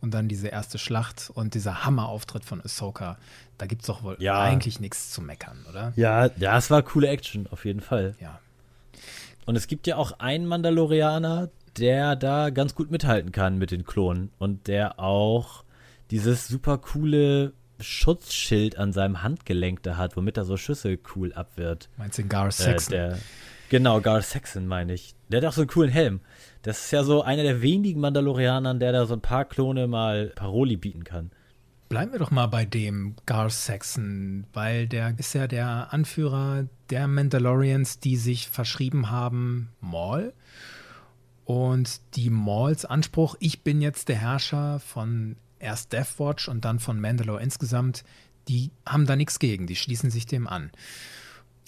[0.00, 3.18] und dann diese erste Schlacht und dieser Hammerauftritt von Ahsoka.
[3.58, 4.40] Da gibt es doch wohl ja.
[4.40, 5.92] eigentlich nichts zu meckern, oder?
[5.96, 8.16] Ja, ja, es war coole Action, auf jeden Fall.
[8.20, 8.40] Ja.
[9.46, 13.84] Und es gibt ja auch einen Mandalorianer, der da ganz gut mithalten kann mit den
[13.84, 15.64] Klonen und der auch
[16.10, 21.88] dieses super coole Schutzschild an seinem Handgelenk da hat, womit er so Schüsse cool abwehrt.
[21.96, 22.94] Meinst du Gar Saxon?
[22.94, 23.18] Äh, der,
[23.70, 25.14] Genau, Gar Saxon meine ich.
[25.30, 26.20] Der hat auch so einen coolen Helm.
[26.62, 30.32] Das ist ja so einer der wenigen Mandalorianern, der da so ein paar Klone mal
[30.34, 31.30] Paroli bieten kann.
[31.88, 37.08] Bleiben wir doch mal bei dem Gar Saxon, weil der ist ja der Anführer der
[37.08, 40.32] Mandalorians, die sich verschrieben haben, Maul.
[41.44, 47.00] Und die Mauls Anspruch, ich bin jetzt der Herrscher von erst Deathwatch und dann von
[47.00, 48.04] Mandalore insgesamt,
[48.48, 50.70] die haben da nichts gegen, die schließen sich dem an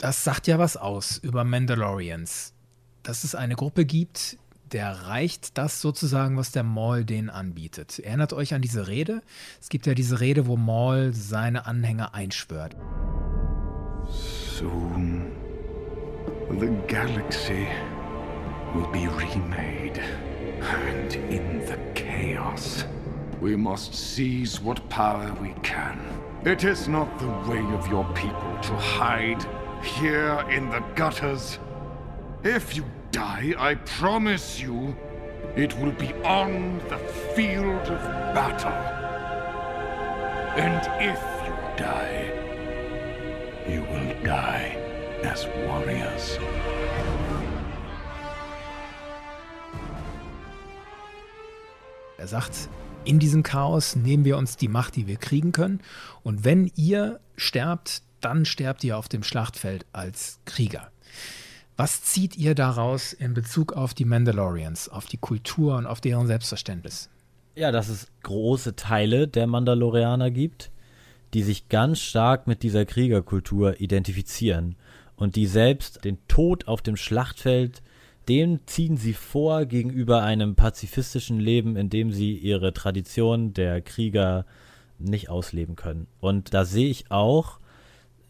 [0.03, 2.52] das sagt ja was aus über Mandalorians.
[3.03, 4.39] Dass es eine Gruppe gibt,
[4.73, 7.99] der reicht das sozusagen, was der Maul denen anbietet.
[7.99, 9.23] Erinnert euch an diese Rede?
[9.61, 12.77] Es gibt ja diese Rede, wo Maul seine Anhänger einschwört.
[14.59, 15.33] Soon
[16.61, 17.67] the galaxy
[18.75, 20.01] will be remade
[20.61, 22.85] and in the chaos
[23.41, 25.99] we must seize what power we can.
[26.45, 29.45] It is not the way of your people to hide
[29.83, 31.59] here in the gutters.
[32.45, 34.97] If you die, I promise you,
[35.55, 36.99] it will be on the
[37.37, 38.03] field of
[38.35, 38.73] battle.
[40.57, 42.33] And if you die,
[43.69, 44.77] you will die
[45.23, 46.37] as warriors.
[52.19, 52.69] Er sagt,
[53.05, 55.81] in diesem Chaos nehmen wir uns die Macht, die wir kriegen können.
[56.25, 60.91] Und wenn ihr sterbt, dann sterbt ihr auf dem Schlachtfeld als Krieger.
[61.77, 66.27] Was zieht ihr daraus in Bezug auf die Mandalorians, auf die Kultur und auf deren
[66.27, 67.09] Selbstverständnis?
[67.55, 70.71] Ja, dass es große Teile der Mandalorianer gibt,
[71.35, 74.77] die sich ganz stark mit dieser Kriegerkultur identifizieren
[75.17, 77.83] und die selbst den Tod auf dem Schlachtfeld,
[78.29, 84.47] dem ziehen sie vor gegenüber einem pazifistischen Leben, in dem sie ihre Tradition der Krieger
[84.99, 86.07] nicht ausleben können.
[86.21, 87.59] Und da sehe ich auch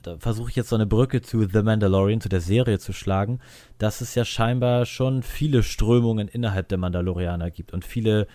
[0.03, 3.41] da versuche ich jetzt so eine Brücke zu The Mandalorian, zu der Serie zu schlagen,
[3.79, 8.27] dass es ja scheinbar schon viele Strömungen innerhalb der Mandalorianer gibt und viele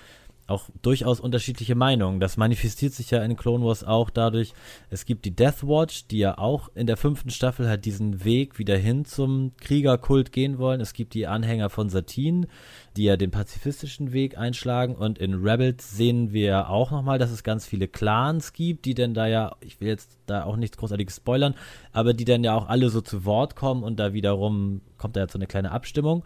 [0.47, 2.19] auch durchaus unterschiedliche Meinungen.
[2.19, 4.53] Das manifestiert sich ja in Clone Wars auch dadurch,
[4.89, 8.57] es gibt die Death Watch, die ja auch in der fünften Staffel halt diesen Weg
[8.57, 10.79] wieder hin zum Kriegerkult gehen wollen.
[10.79, 12.47] Es gibt die Anhänger von Satin,
[12.95, 14.95] die ja den pazifistischen Weg einschlagen.
[14.95, 19.13] Und in Rebels sehen wir auch nochmal, dass es ganz viele Clans gibt, die denn
[19.13, 21.55] da ja, ich will jetzt da auch nichts großartiges spoilern,
[21.91, 25.21] aber die dann ja auch alle so zu Wort kommen und da wiederum kommt da
[25.21, 26.23] jetzt so eine kleine Abstimmung.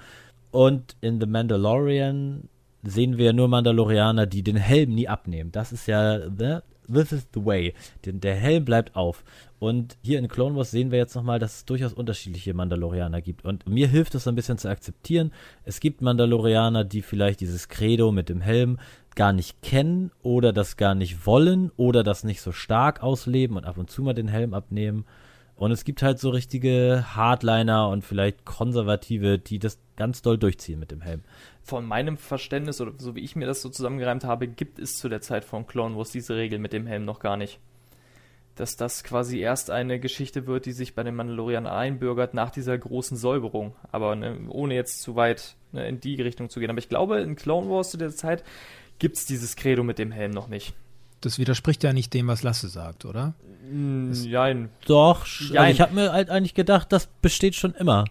[0.51, 2.49] Und in The Mandalorian
[2.83, 5.51] sehen wir nur Mandalorianer, die den Helm nie abnehmen.
[5.51, 6.59] Das ist ja, the,
[6.91, 7.73] this is the way.
[8.05, 9.23] Den, der Helm bleibt auf.
[9.59, 13.45] Und hier in Clone Wars sehen wir jetzt nochmal, dass es durchaus unterschiedliche Mandalorianer gibt.
[13.45, 15.31] Und mir hilft es ein bisschen zu akzeptieren.
[15.63, 18.79] Es gibt Mandalorianer, die vielleicht dieses Credo mit dem Helm
[19.15, 23.65] gar nicht kennen oder das gar nicht wollen oder das nicht so stark ausleben und
[23.65, 25.05] ab und zu mal den Helm abnehmen.
[25.61, 30.79] Und es gibt halt so richtige Hardliner und vielleicht Konservative, die das ganz doll durchziehen
[30.79, 31.21] mit dem Helm.
[31.61, 35.07] Von meinem Verständnis oder so wie ich mir das so zusammengereimt habe, gibt es zu
[35.07, 37.59] der Zeit von Clone Wars diese Regel mit dem Helm noch gar nicht.
[38.55, 42.75] Dass das quasi erst eine Geschichte wird, die sich bei den Mandalorianern einbürgert nach dieser
[42.75, 43.75] großen Säuberung.
[43.91, 46.71] Aber ne, ohne jetzt zu weit ne, in die Richtung zu gehen.
[46.71, 48.43] Aber ich glaube, in Clone Wars zu der Zeit
[48.97, 50.73] gibt es dieses Credo mit dem Helm noch nicht.
[51.21, 53.33] Das widerspricht ja nicht dem, was Lasse sagt, oder?
[53.71, 54.69] Nein.
[54.85, 58.05] Doch, also ich habe mir halt eigentlich gedacht, das besteht schon immer.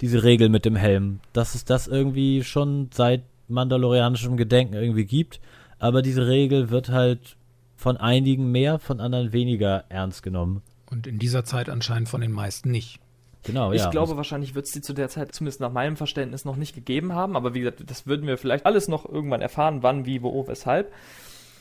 [0.00, 1.20] Diese Regel mit dem Helm.
[1.32, 5.40] Dass es das irgendwie schon seit mandalorianischem Gedenken irgendwie gibt.
[5.78, 7.36] Aber diese Regel wird halt
[7.76, 10.62] von einigen mehr, von anderen weniger ernst genommen.
[10.90, 13.00] Und in dieser Zeit anscheinend von den meisten nicht.
[13.42, 13.90] Genau, ich ja.
[13.90, 17.12] glaube, wahrscheinlich wird es die zu der Zeit, zumindest nach meinem Verständnis, noch nicht gegeben
[17.12, 17.36] haben.
[17.36, 20.92] Aber wie gesagt, das würden wir vielleicht alles noch irgendwann erfahren, wann, wie, wo, weshalb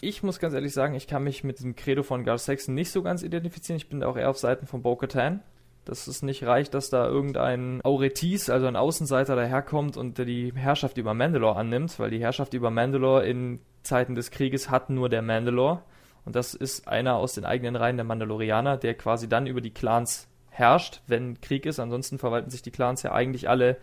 [0.03, 2.91] ich muss ganz ehrlich sagen, ich kann mich mit dem Credo von Gar Saxon nicht
[2.91, 3.77] so ganz identifizieren.
[3.77, 5.41] Ich bin auch eher auf Seiten von Bo-Katan.
[5.85, 10.53] Dass es nicht reicht, dass da irgendein Auretis, also ein Außenseiter, daherkommt und der die
[10.55, 15.09] Herrschaft über Mandalore annimmt, weil die Herrschaft über Mandalore in Zeiten des Krieges hat nur
[15.09, 15.81] der Mandalore.
[16.23, 19.73] Und das ist einer aus den eigenen Reihen der Mandalorianer, der quasi dann über die
[19.73, 21.79] Clans herrscht, wenn Krieg ist.
[21.79, 23.77] Ansonsten verwalten sich die Clans ja eigentlich alle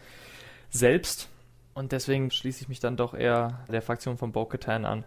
[0.71, 1.29] selbst.
[1.75, 5.05] Und deswegen schließe ich mich dann doch eher der Fraktion von Bo-Katan an.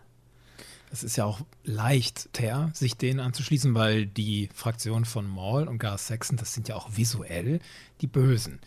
[0.94, 5.98] Es ist ja auch leichter, sich denen anzuschließen, weil die Fraktion von Maul und Gar
[5.98, 7.62] Saxon, das sind ja auch visuell
[8.02, 8.60] die Bösen.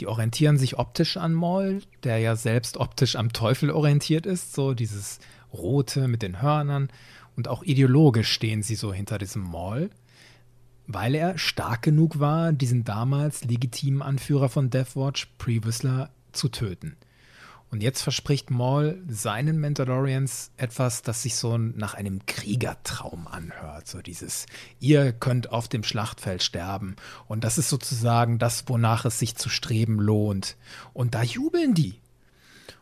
[0.00, 4.72] Die orientieren sich optisch an Maul, der ja selbst optisch am Teufel orientiert ist, so
[4.72, 5.18] dieses
[5.52, 6.88] Rote mit den Hörnern.
[7.36, 9.90] Und auch ideologisch stehen sie so hinter diesem Maul,
[10.86, 16.96] weil er stark genug war, diesen damals legitimen Anführer von Deathwatch, Pre Whistler, zu töten.
[17.74, 23.88] Und jetzt verspricht Maul seinen Mandalorians etwas, das sich so nach einem Kriegertraum anhört.
[23.88, 24.46] So dieses,
[24.78, 26.94] ihr könnt auf dem Schlachtfeld sterben.
[27.26, 30.56] Und das ist sozusagen das, wonach es sich zu streben lohnt.
[30.92, 31.98] Und da jubeln die.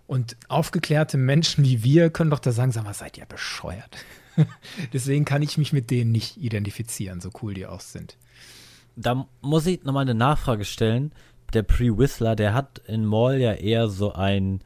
[0.07, 3.97] Und aufgeklärte Menschen wie wir können doch da sagen, sag mal, seid ihr bescheuert?
[4.93, 8.19] Deswegen kann ich mich mit denen nicht identifizieren, so cool die auch sind.
[8.97, 11.13] Da muss ich nochmal eine Nachfrage stellen.
[11.55, 14.61] Der Pre-Whistler, der hat in Maul ja eher so ein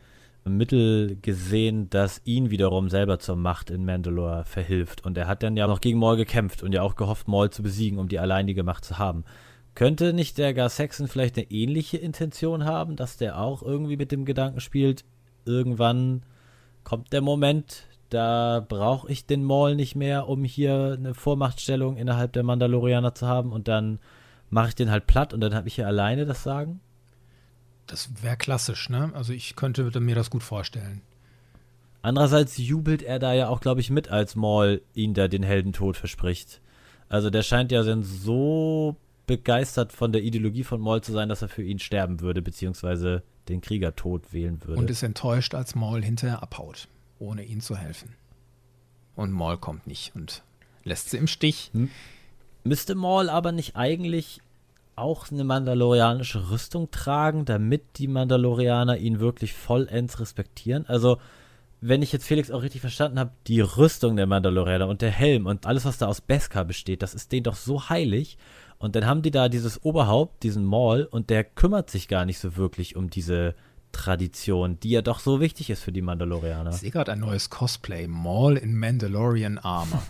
[0.49, 5.05] Mittel gesehen, das ihn wiederum selber zur Macht in Mandalore verhilft.
[5.05, 7.63] Und er hat dann ja noch gegen Maul gekämpft und ja auch gehofft, Maul zu
[7.63, 9.25] besiegen, um die alleinige Macht zu haben.
[9.75, 14.13] Könnte nicht der Gar Saxon vielleicht eine ähnliche Intention haben, dass der auch irgendwie mit
[14.13, 15.05] dem Gedanken spielt,
[15.45, 16.23] irgendwann
[16.85, 22.33] kommt der Moment, da brauche ich den Maul nicht mehr, um hier eine Vormachtstellung innerhalb
[22.33, 23.99] der Mandalorianer zu haben und dann
[24.49, 26.81] mache ich den halt platt und dann habe ich hier alleine das Sagen?
[27.87, 29.13] Das wäre klassisch, ne?
[29.15, 31.03] Also ich könnte mir das gut vorstellen.
[32.03, 35.97] Andererseits jubelt er da ja auch, glaube ich, mit, als Maul ihn da den Heldentod
[35.97, 36.61] verspricht.
[37.09, 38.97] Also der scheint ja dann so
[39.27, 43.23] begeistert von der Ideologie von Maul zu sein, dass er für ihn sterben würde, beziehungsweise
[43.49, 44.81] den Kriegertod wählen würde.
[44.81, 48.15] Und ist enttäuscht, als Maul hinterher abhaut, ohne ihn zu helfen.
[49.15, 50.43] Und Maul kommt nicht und
[50.85, 51.71] lässt sie im Stich.
[51.73, 51.91] Hm.
[52.65, 54.41] Müsste Maul aber nicht eigentlich
[54.97, 60.87] auch eine mandalorianische Rüstung tragen, damit die Mandalorianer ihn wirklich vollends respektieren?
[60.87, 61.19] Also,
[61.81, 65.47] wenn ich jetzt Felix auch richtig verstanden habe, die Rüstung der Mandalorianer und der Helm
[65.47, 68.39] und alles, was da aus Beskar besteht, das ist denen doch so heilig.
[68.79, 72.39] Und dann haben die da dieses Oberhaupt, diesen Maul, und der kümmert sich gar nicht
[72.39, 73.55] so wirklich um diese
[73.93, 76.71] Tradition, die ja doch so wichtig ist für die Mandalorianer.
[76.71, 80.03] Ich sehe gerade ein neues Cosplay, Maul in Mandalorian Armor.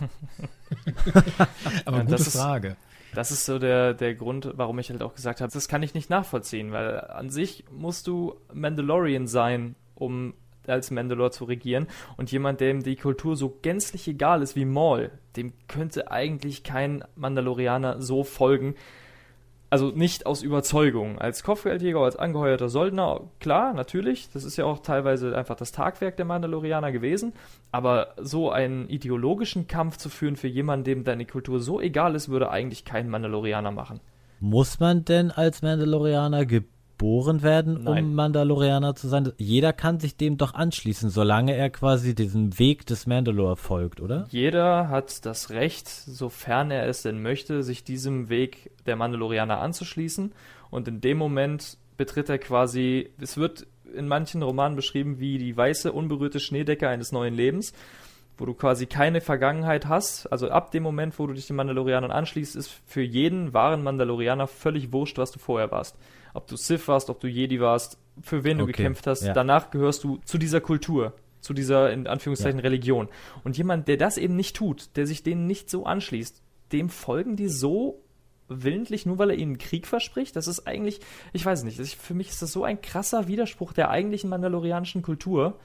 [1.85, 2.75] Aber ja, gute Frage.
[3.17, 5.95] Das ist so der, der Grund, warum ich halt auch gesagt habe, das kann ich
[5.95, 10.35] nicht nachvollziehen, weil an sich musst du Mandalorian sein, um
[10.67, 11.87] als Mandalore zu regieren.
[12.15, 17.03] Und jemand, dem die Kultur so gänzlich egal ist wie Maul, dem könnte eigentlich kein
[17.15, 18.75] Mandalorianer so folgen,
[19.69, 21.19] Also nicht aus Überzeugung.
[21.19, 24.29] Als Kopfgeldjäger, als angeheuerter Soldner, klar, natürlich.
[24.31, 27.33] Das ist ja auch teilweise einfach das Tagwerk der Mandalorianer gewesen.
[27.71, 32.29] Aber so einen ideologischen Kampf zu führen für jemanden, dem deine Kultur so egal ist,
[32.29, 33.99] würde eigentlich kein Mandalorianer machen.
[34.39, 36.45] Muss man denn als Mandalorianer
[36.97, 38.05] geboren werden, Nein.
[38.05, 39.31] um Mandalorianer zu sein?
[39.37, 44.25] Jeder kann sich dem doch anschließen, solange er quasi diesem Weg des Mandalore folgt, oder?
[44.29, 50.31] Jeder hat das Recht, sofern er es denn möchte, sich diesem Weg der Mandalorianer anzuschließen.
[50.71, 55.55] Und in dem Moment betritt er quasi, es wird in manchen Romanen beschrieben wie die
[55.55, 57.73] weiße, unberührte Schneedecke eines neuen Lebens,
[58.37, 60.27] wo du quasi keine Vergangenheit hast.
[60.31, 64.47] Also ab dem Moment, wo du dich den Mandalorianern anschließt, ist für jeden wahren Mandalorianer
[64.47, 65.97] völlig wurscht, was du vorher warst.
[66.33, 69.23] Ob du Sith warst, ob du Jedi warst, für wen du Okay, gekämpft hast.
[69.23, 69.33] ja.
[69.33, 73.09] Danach gehörst du zu dieser Kultur, zu dieser, in Anführungszeichen, Religion.
[73.43, 76.41] Und jemand, der das eben nicht tut, der sich denen nicht so anschließt,
[76.73, 78.03] dem folgen die so
[78.49, 80.35] willentlich, nur weil er ihnen Krieg verspricht.
[80.35, 81.01] Das ist eigentlich,
[81.33, 85.59] ich weiß nicht, für mich ist das so ein krasser Widerspruch der eigentlichen mandalorianischen Kultur.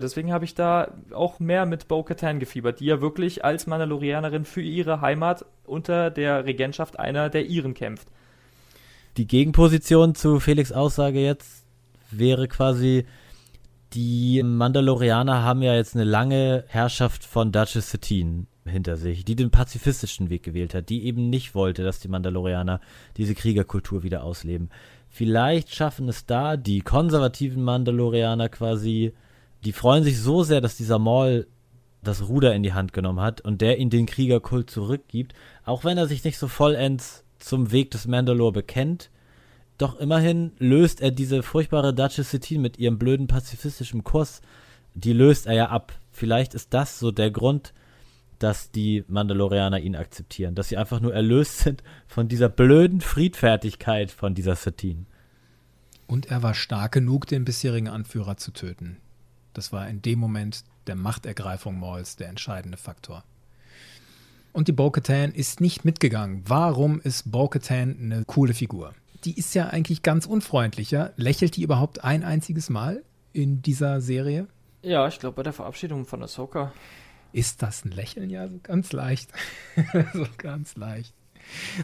[0.00, 4.62] Deswegen habe ich da auch mehr mit Bo-Katan gefiebert, die ja wirklich als Mandalorianerin für
[4.62, 8.08] ihre Heimat unter der Regentschaft einer der Iren kämpft.
[9.16, 11.64] Die Gegenposition zu Felix Aussage jetzt
[12.12, 13.06] wäre quasi,
[13.92, 19.50] die Mandalorianer haben ja jetzt eine lange Herrschaft von Duchess Satine hinter sich, die den
[19.50, 22.80] pazifistischen Weg gewählt hat, die eben nicht wollte, dass die Mandalorianer
[23.16, 24.70] diese Kriegerkultur wieder ausleben.
[25.08, 29.14] Vielleicht schaffen es da die konservativen Mandalorianer quasi,
[29.64, 31.46] die freuen sich so sehr, dass dieser Maul
[32.02, 35.98] das Ruder in die Hand genommen hat und der ihnen den Kriegerkult zurückgibt, auch wenn
[35.98, 39.10] er sich nicht so vollends zum Weg des Mandalore bekennt,
[39.78, 44.42] doch immerhin löst er diese furchtbare Duchess Satine mit ihrem blöden pazifistischen Kurs,
[44.94, 45.92] die löst er ja ab.
[46.10, 47.72] Vielleicht ist das so der Grund,
[48.38, 54.10] dass die Mandalorianer ihn akzeptieren, dass sie einfach nur erlöst sind von dieser blöden Friedfertigkeit
[54.10, 55.06] von dieser Satine.
[56.06, 58.98] Und er war stark genug, den bisherigen Anführer zu töten.
[59.58, 63.24] Das war in dem Moment der Machtergreifung Mauls der entscheidende Faktor.
[64.52, 66.42] Und die Bo-Katan ist nicht mitgegangen.
[66.46, 68.94] Warum ist Bo-Katan eine coole Figur?
[69.24, 71.10] Die ist ja eigentlich ganz unfreundlich, ja?
[71.16, 74.46] Lächelt die überhaupt ein einziges Mal in dieser Serie?
[74.82, 76.72] Ja, ich glaube bei der Verabschiedung von Ahsoka.
[77.32, 78.30] Ist das ein Lächeln?
[78.30, 79.30] Ja, so ganz leicht.
[80.14, 81.14] so ganz leicht.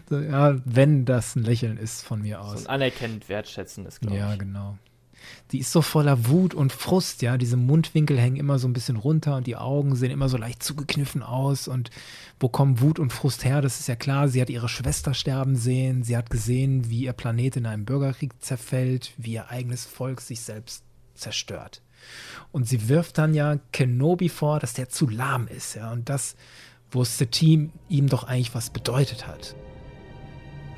[0.08, 2.62] So, ja, wenn das ein Lächeln ist von mir aus.
[2.62, 4.38] So ein anerkennend wertschätzendes, glaube Ja, ich.
[4.38, 4.78] genau.
[5.52, 7.36] Die ist so voller Wut und Frust, ja.
[7.36, 10.62] Diese Mundwinkel hängen immer so ein bisschen runter und die Augen sehen immer so leicht
[10.62, 11.68] zugekniffen aus.
[11.68, 11.90] Und
[12.40, 13.60] wo kommen Wut und Frust her?
[13.60, 14.28] Das ist ja klar.
[14.28, 16.02] Sie hat ihre Schwester sterben sehen.
[16.02, 20.40] Sie hat gesehen, wie ihr Planet in einem Bürgerkrieg zerfällt, wie ihr eigenes Volk sich
[20.40, 20.84] selbst
[21.14, 21.82] zerstört.
[22.52, 25.92] Und sie wirft dann ja Kenobi vor, dass der zu lahm ist, ja.
[25.92, 26.36] Und das,
[26.90, 29.54] wo Satine ihm doch eigentlich was bedeutet hat.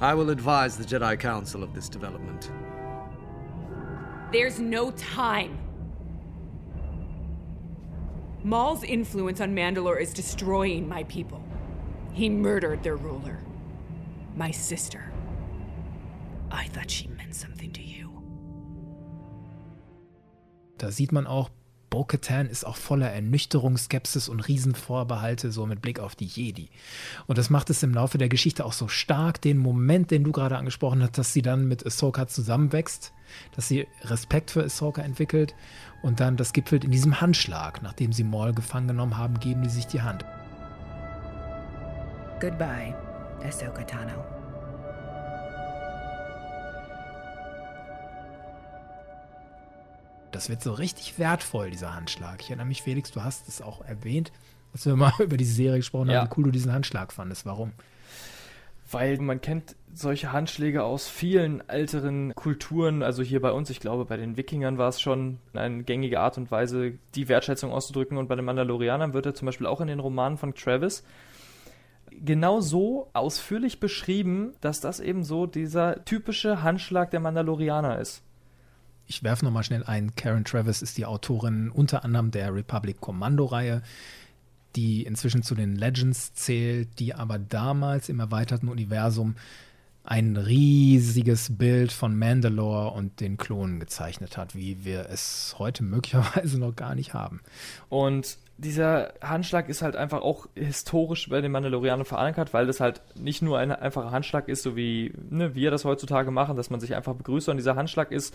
[0.01, 2.51] I will advise the Jedi Council of this development.
[4.33, 5.59] There's no time.
[8.43, 11.43] Maul's influence on Mandalore is destroying my people.
[12.13, 13.41] He murdered their ruler.
[14.37, 15.13] My sister.
[16.51, 18.23] I thought she meant something to you.
[20.79, 21.51] Da sieht man auch,
[21.91, 26.69] Bo-Katan ist auch voller Ernüchterung, Skepsis und Riesenvorbehalte, so mit Blick auf die Jedi.
[27.27, 30.33] Und das macht es im Laufe der Geschichte auch so stark, den Moment, den du
[30.33, 33.13] gerade angesprochen hast, dass sie dann mit Ahsoka zusammenwächst,
[33.55, 35.55] dass sie Respekt für Ahsoka entwickelt
[36.03, 37.83] und dann das gipfelt in diesem Handschlag.
[37.83, 40.25] Nachdem sie Maul gefangen genommen haben, geben die sich die Hand.
[42.41, 42.95] Goodbye,
[43.43, 44.36] Ahsoka Tano.
[50.37, 52.43] Das wird so richtig wertvoll, dieser Handschlag.
[52.43, 54.33] Ich erinnere mich, Felix, du hast es auch erwähnt,
[54.75, 56.21] als wir mal über diese Serie gesprochen Ja.
[56.21, 57.47] haben, wie cool du diesen Handschlag fandest.
[57.47, 57.73] Warum?
[58.91, 64.05] Weil man kennt solche Handschläge aus vielen älteren Kulturen, also hier bei uns, ich glaube,
[64.05, 68.29] bei den Wikingern war es schon eine gängige Art und Weise, die Wertschätzung auszudrücken und
[68.29, 71.03] bei den Mandalorianern wird er zum Beispiel auch in den Romanen von Travis
[72.11, 78.23] genau so ausführlich beschrieben, dass das eben so dieser typische Handschlag der Mandalorianer ist.
[79.07, 80.15] Ich werfe nochmal schnell ein.
[80.17, 83.83] Karen Travis ist die Autorin unter anderem der Republic Commando-Reihe,
[84.75, 89.37] die inzwischen zu den Legends zählt, die aber damals im erweiterten Universum
[90.07, 96.59] ein riesiges Bild von Mandalore und den Klonen gezeichnet hat, wie wir es heute möglicherweise
[96.59, 97.41] noch gar nicht haben.
[97.89, 103.03] Und dieser Handschlag ist halt einfach auch historisch bei den Mandalorianern verankert, weil das halt
[103.17, 106.81] nicht nur ein einfacher Handschlag ist, so wie ne, wir das heutzutage machen, dass man
[106.81, 108.35] sich einfach begrüßt, sondern dieser Handschlag ist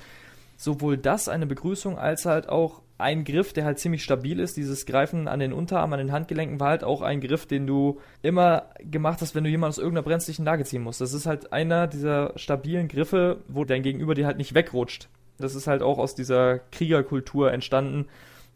[0.62, 4.58] sowohl das eine Begrüßung als halt auch ein Griff, der halt ziemlich stabil ist.
[4.58, 8.00] Dieses Greifen an den Unterarm, an den Handgelenken war halt auch ein Griff, den du
[8.22, 11.02] immer gemacht hast, wenn du jemanden aus irgendeiner brenzlichen Lage ziehen musst.
[11.02, 15.10] Das ist halt einer dieser stabilen Griffe, wo dein Gegenüber dir halt nicht wegrutscht.
[15.40, 18.06] Das ist halt auch aus dieser Kriegerkultur entstanden,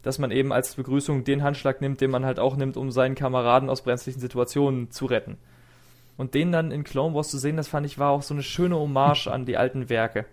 [0.04, 3.16] dass man eben als Begrüßung den Handschlag nimmt, den man halt auch nimmt, um seinen
[3.16, 5.38] Kameraden aus brenzlichen Situationen zu retten.
[6.16, 8.44] Und den dann in Clone Wars zu sehen, das fand ich war auch so eine
[8.44, 10.24] schöne Hommage an die alten Werke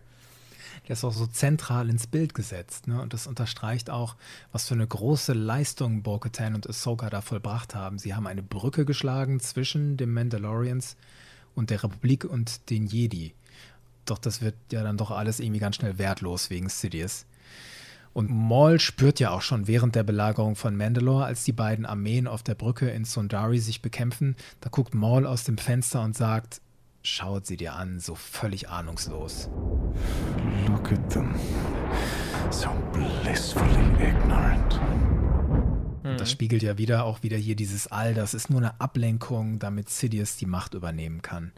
[0.88, 2.88] der ist auch so zentral ins Bild gesetzt.
[2.88, 3.01] Ne?
[3.01, 4.15] Und das unterstreicht auch,
[4.51, 7.97] was für eine große Leistung Bo-Katan und Ahsoka da vollbracht haben.
[7.99, 10.97] Sie haben eine Brücke geschlagen zwischen den Mandalorians
[11.55, 13.34] und der Republik und den Jedi.
[14.05, 17.25] Doch das wird ja dann doch alles irgendwie ganz schnell wertlos wegen Sidious.
[18.13, 22.27] Und Maul spürt ja auch schon während der Belagerung von Mandalore, als die beiden Armeen
[22.27, 26.61] auf der Brücke in Sundari sich bekämpfen, da guckt Maul aus dem Fenster und sagt,
[27.03, 29.49] schaut sie dir an, so völlig ahnungslos.
[30.67, 31.35] Look at them.
[32.49, 34.79] So blissfully ignorant.
[36.17, 39.89] Das spiegelt ja wieder auch wieder hier dieses All, das ist nur eine Ablenkung, damit
[39.89, 41.51] Sidious die Macht übernehmen kann.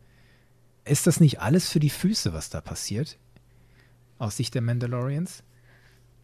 [0.83, 3.17] Ist das nicht alles für die Füße, was da passiert?
[4.19, 5.43] Aus Sicht der Mandalorians?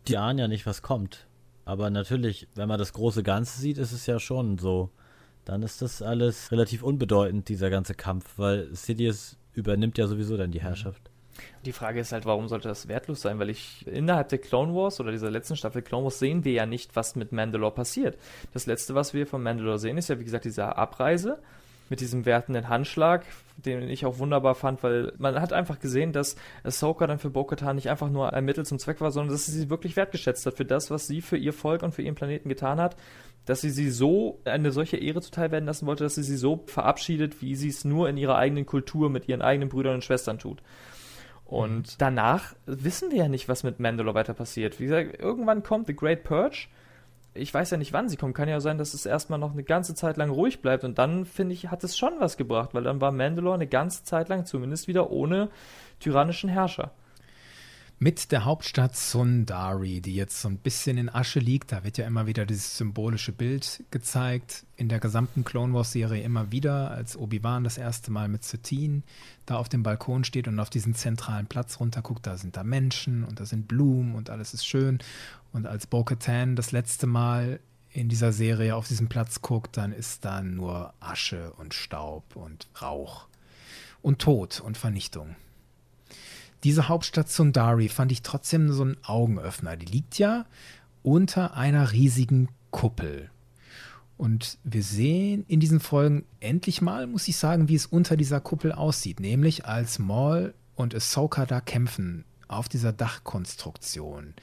[0.08, 1.28] Die ahnen ja nicht, was kommt.
[1.66, 4.92] Aber natürlich, wenn man das große Ganze sieht, ist es ja schon so
[5.46, 10.52] dann ist das alles relativ unbedeutend, dieser ganze Kampf, weil Sidious übernimmt ja sowieso dann
[10.52, 10.64] die mhm.
[10.64, 11.02] Herrschaft.
[11.66, 13.40] Die Frage ist halt, warum sollte das wertlos sein?
[13.40, 16.66] Weil ich innerhalb der Clone Wars oder dieser letzten Staffel Clone Wars sehen wir ja
[16.66, 18.18] nicht, was mit Mandalore passiert.
[18.54, 21.40] Das letzte, was wir von Mandalore sehen, ist ja wie gesagt diese Abreise
[21.92, 23.26] mit diesem wertenden Handschlag,
[23.58, 27.76] den ich auch wunderbar fand, weil man hat einfach gesehen, dass Ahsoka dann für Bo-Katan
[27.76, 30.56] nicht einfach nur ein Mittel zum Zweck war, sondern dass sie sie wirklich wertgeschätzt hat
[30.56, 32.96] für das, was sie für ihr Volk und für ihren Planeten getan hat,
[33.44, 36.64] dass sie sie so eine solche Ehre zuteil werden lassen wollte, dass sie sie so
[36.66, 40.40] verabschiedet, wie sie es nur in ihrer eigenen Kultur mit ihren eigenen Brüdern und Schwestern
[40.40, 40.64] tut.
[41.44, 41.96] Und mhm.
[41.98, 44.80] danach wissen wir ja nicht, was mit Mandalore weiter passiert.
[44.80, 46.70] Wie gesagt, irgendwann kommt The Great Purge
[47.34, 48.36] ich weiß ja nicht, wann sie kommt.
[48.36, 50.84] Kann ja sein, dass es erstmal noch eine ganze Zeit lang ruhig bleibt.
[50.84, 54.04] Und dann, finde ich, hat es schon was gebracht, weil dann war Mandalore eine ganze
[54.04, 55.50] Zeit lang zumindest wieder ohne
[56.00, 56.92] tyrannischen Herrscher
[58.02, 61.72] mit der Hauptstadt Sundari, die jetzt so ein bisschen in Asche liegt.
[61.72, 64.66] Da wird ja immer wieder dieses symbolische Bild gezeigt.
[64.76, 69.04] In der gesamten Clone Wars Serie immer wieder, als Obi-Wan das erste Mal mit Satine
[69.46, 72.26] da auf dem Balkon steht und auf diesen zentralen Platz runterguckt.
[72.26, 74.98] Da sind da Menschen und da sind Blumen und alles ist schön.
[75.54, 77.60] Und als Bo-Katan das letzte Mal
[77.92, 82.68] in dieser Serie auf diesen Platz guckt, dann ist da nur Asche und Staub und
[82.82, 83.28] Rauch
[84.02, 85.36] und Tod und Vernichtung
[86.64, 89.76] diese Hauptstadt Sundari fand ich trotzdem so ein Augenöffner.
[89.78, 90.46] Die liegt ja
[91.04, 93.30] unter einer riesigen Kuppel.
[94.18, 98.40] Und wir sehen in diesen Folgen endlich mal, muss ich sagen, wie es unter dieser
[98.40, 99.20] Kuppel aussieht.
[99.20, 104.36] Nämlich als Maul und Ahsoka da kämpfen auf dieser Dachkonstruktion.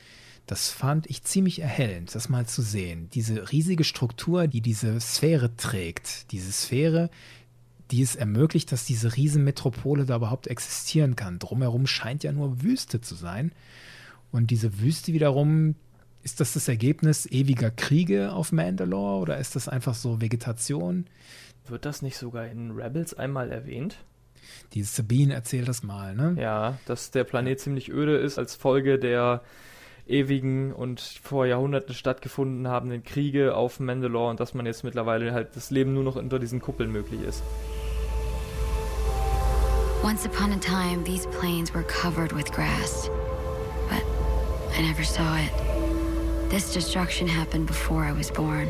[0.48, 3.10] Das fand ich ziemlich erhellend, das mal zu sehen.
[3.12, 6.32] Diese riesige Struktur, die diese Sphäre trägt.
[6.32, 7.10] Diese Sphäre,
[7.90, 11.38] die es ermöglicht, dass diese Riesenmetropole da überhaupt existieren kann.
[11.38, 13.52] Drumherum scheint ja nur Wüste zu sein.
[14.32, 15.74] Und diese Wüste wiederum,
[16.22, 21.06] ist das das Ergebnis ewiger Kriege auf Mandalore oder ist das einfach so Vegetation?
[21.66, 23.98] Wird das nicht sogar in Rebels einmal erwähnt?
[24.72, 26.34] Die Sabine erzählt das mal, ne?
[26.40, 29.42] Ja, dass der Planet ziemlich öde ist als Folge der
[30.08, 35.54] ewigen und vor Jahrhunderten stattgefunden habenden Kriege auf Mandalore und dass man jetzt mittlerweile halt
[35.54, 37.42] das Leben nur noch unter diesen Kuppeln möglich ist.
[40.02, 43.10] Once upon a time, these plains were covered with grass,
[43.90, 44.02] but
[44.76, 45.52] I never saw it.
[46.50, 48.68] This destruction happened before I was born.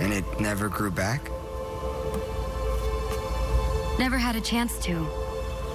[0.00, 1.30] And it never grew back?
[3.98, 5.06] Never had a chance to.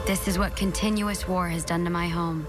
[0.05, 2.45] This is what continuous war has done to my home.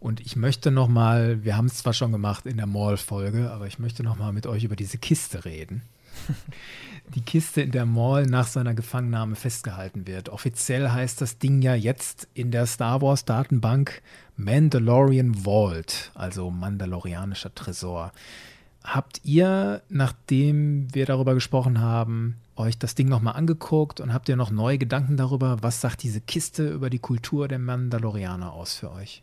[0.00, 3.66] Und ich möchte noch mal, wir haben es zwar schon gemacht in der Mall-Folge, aber
[3.66, 5.82] ich möchte noch mal mit euch über diese Kiste reden.
[7.14, 10.28] die Kiste in der Mall nach seiner Gefangennahme festgehalten wird.
[10.28, 14.02] Offiziell heißt das Ding ja jetzt in der Star Wars Datenbank
[14.36, 18.12] Mandalorian Vault, also Mandalorianischer Tresor.
[18.84, 24.36] Habt ihr, nachdem wir darüber gesprochen haben, euch das Ding nochmal angeguckt und habt ihr
[24.36, 28.92] noch neue Gedanken darüber, was sagt diese Kiste über die Kultur der Mandalorianer aus für
[28.92, 29.22] euch?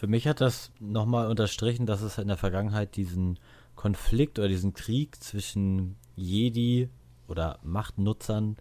[0.00, 3.38] Für mich hat das nochmal unterstrichen, dass es in der Vergangenheit diesen
[3.76, 6.88] Konflikt oder diesen Krieg zwischen Jedi
[7.28, 8.56] oder Machtnutzern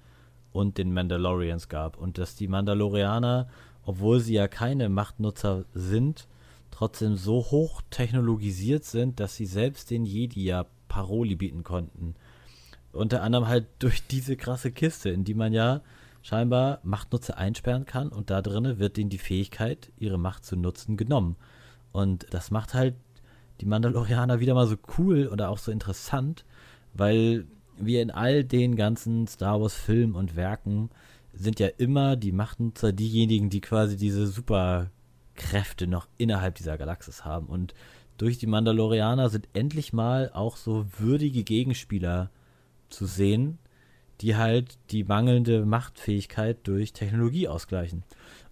[0.51, 1.97] und den Mandalorians gab.
[1.97, 3.47] Und dass die Mandalorianer,
[3.85, 6.27] obwohl sie ja keine Machtnutzer sind,
[6.71, 12.15] trotzdem so hoch technologisiert sind, dass sie selbst den Jedi ja Paroli bieten konnten.
[12.91, 15.79] Unter anderem halt durch diese krasse Kiste, in die man ja
[16.21, 20.97] scheinbar Machtnutzer einsperren kann und da drinnen wird ihnen die Fähigkeit, ihre Macht zu nutzen,
[20.97, 21.35] genommen.
[21.91, 22.95] Und das macht halt
[23.61, 26.45] die Mandalorianer wieder mal so cool oder auch so interessant,
[26.93, 27.45] weil
[27.77, 30.89] wir in all den ganzen Star Wars Filmen und Werken
[31.33, 37.47] sind ja immer die Machtnutzer diejenigen, die quasi diese Superkräfte noch innerhalb dieser Galaxis haben.
[37.47, 37.73] Und
[38.17, 42.29] durch die Mandalorianer sind endlich mal auch so würdige Gegenspieler
[42.89, 43.59] zu sehen,
[44.21, 48.03] die halt die mangelnde Machtfähigkeit durch Technologie ausgleichen.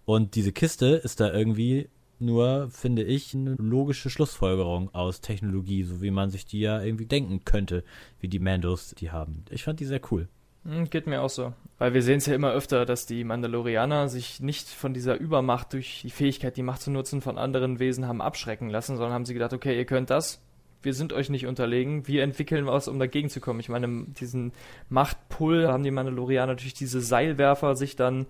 [0.06, 1.90] Und diese Kiste ist da irgendwie
[2.20, 7.06] nur, finde ich, eine logische Schlussfolgerung aus Technologie, so wie man sich die ja irgendwie
[7.06, 7.84] denken könnte,
[8.20, 9.44] wie die Mandos die haben.
[9.50, 10.28] Ich fand die sehr cool.
[10.64, 11.54] Hm, geht mir auch so.
[11.78, 15.74] Weil wir sehen es ja immer öfter, dass die Mandalorianer sich nicht von dieser Übermacht
[15.74, 19.26] durch die Fähigkeit, die Macht zu nutzen, von anderen Wesen haben abschrecken lassen, sondern haben
[19.26, 20.42] sie gedacht, okay, ihr könnt das,
[20.82, 23.60] wir sind euch nicht unterlegen, wir entwickeln was, um dagegen zu kommen.
[23.60, 24.52] Ich meine, diesen
[25.38, 28.26] Machtpull haben die Mandalorianer durch diese Seilwerfer sich dann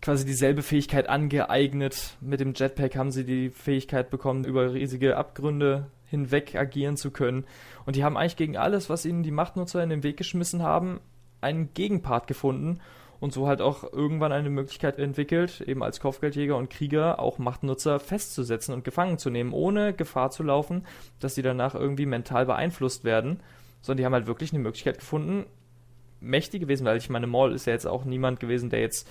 [0.00, 2.16] quasi dieselbe Fähigkeit angeeignet.
[2.20, 7.44] Mit dem Jetpack haben sie die Fähigkeit bekommen, über riesige Abgründe hinweg agieren zu können.
[7.86, 11.00] Und die haben eigentlich gegen alles, was ihnen die Machtnutzer in den Weg geschmissen haben,
[11.40, 12.80] einen Gegenpart gefunden
[13.18, 17.98] und so halt auch irgendwann eine Möglichkeit entwickelt, eben als Kopfgeldjäger und Krieger auch Machtnutzer
[17.98, 20.86] festzusetzen und gefangen zu nehmen, ohne Gefahr zu laufen,
[21.18, 23.40] dass sie danach irgendwie mental beeinflusst werden,
[23.80, 25.46] sondern die haben halt wirklich eine Möglichkeit gefunden,
[26.22, 29.08] mächtig gewesen, weil ich meine, Maul ist ja jetzt auch niemand gewesen, der jetzt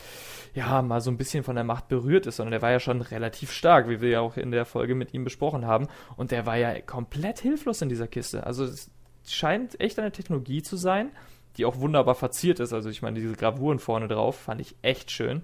[0.53, 3.01] ja mal so ein bisschen von der Macht berührt ist, sondern der war ja schon
[3.01, 5.88] relativ stark, wie wir ja auch in der Folge mit ihm besprochen haben.
[6.18, 8.45] Und der war ja komplett hilflos in dieser Kiste.
[8.45, 8.89] Also es
[9.26, 11.12] scheint echt eine Technologie zu sein,
[11.57, 12.74] die auch wunderbar verziert ist.
[12.74, 15.43] Also ich meine, diese Gravuren vorne drauf fand ich echt schön.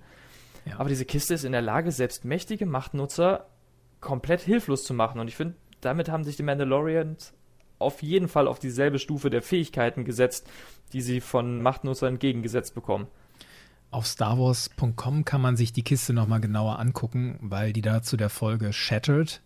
[0.65, 0.79] Ja.
[0.79, 3.47] Aber diese Kiste ist in der Lage, selbst mächtige Machtnutzer
[3.99, 5.19] komplett hilflos zu machen.
[5.19, 7.33] Und ich finde, damit haben sich die Mandalorians
[7.79, 10.47] auf jeden Fall auf dieselbe Stufe der Fähigkeiten gesetzt,
[10.93, 13.07] die sie von Machtnutzern entgegengesetzt bekommen.
[13.89, 18.29] Auf StarWars.com kann man sich die Kiste nochmal genauer angucken, weil die da zu der
[18.29, 19.41] Folge Shattered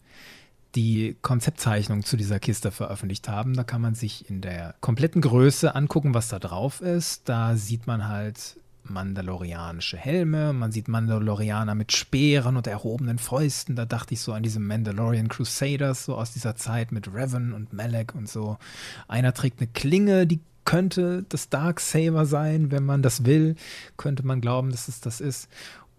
[0.76, 3.56] die Konzeptzeichnung zu dieser Kiste veröffentlicht haben.
[3.56, 7.28] Da kann man sich in der kompletten Größe angucken, was da drauf ist.
[7.30, 13.76] Da sieht man halt mandalorianische Helme, man sieht Mandalorianer mit Speeren und erhobenen Fäusten.
[13.76, 17.74] Da dachte ich so an diese Mandalorian Crusaders, so aus dieser Zeit mit Revan und
[17.74, 18.58] Malek und so.
[19.08, 23.56] Einer trägt eine Klinge, die könnte das Dark Saber sein, wenn man das will,
[23.98, 25.50] könnte man glauben, dass es das ist.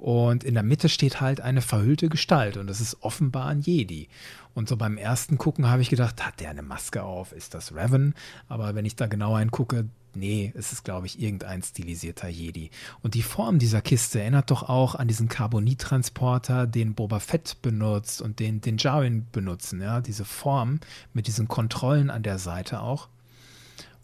[0.03, 4.09] Und in der Mitte steht halt eine verhüllte Gestalt und das ist offenbar ein Jedi.
[4.53, 7.31] Und so beim ersten Gucken habe ich gedacht, hat der eine Maske auf?
[7.31, 8.15] Ist das Revan?
[8.49, 9.87] Aber wenn ich da genau hingucke,
[10.17, 12.73] nee, es ist, glaube ich, irgendein stilisierter Jedi.
[13.03, 18.21] Und die Form dieser Kiste erinnert doch auch an diesen Carbonittransporter, den Boba Fett benutzt
[18.21, 20.81] und den, den Jarin benutzen, ja, diese Form
[21.13, 23.09] mit diesen Kontrollen an der Seite auch.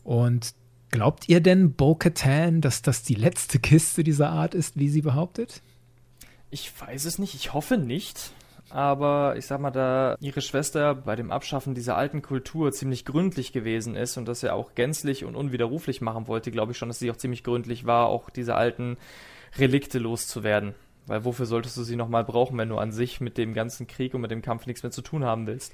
[0.05, 0.55] Und
[0.93, 5.61] glaubt ihr denn, Bo-Katan, dass das die letzte Kiste dieser Art ist, wie sie behauptet?
[6.51, 8.33] Ich weiß es nicht, ich hoffe nicht
[8.71, 13.53] aber ich sag mal, da ihre Schwester bei dem Abschaffen dieser alten Kultur ziemlich gründlich
[13.53, 16.99] gewesen ist und das ja auch gänzlich und unwiderruflich machen wollte, glaube ich schon, dass
[16.99, 18.99] sie auch ziemlich gründlich war, auch diese alten
[19.57, 20.75] Relikte loszuwerden.
[21.07, 24.13] Weil wofür solltest du sie nochmal brauchen, wenn du an sich mit dem ganzen Krieg
[24.13, 25.73] und mit dem Kampf nichts mehr zu tun haben willst?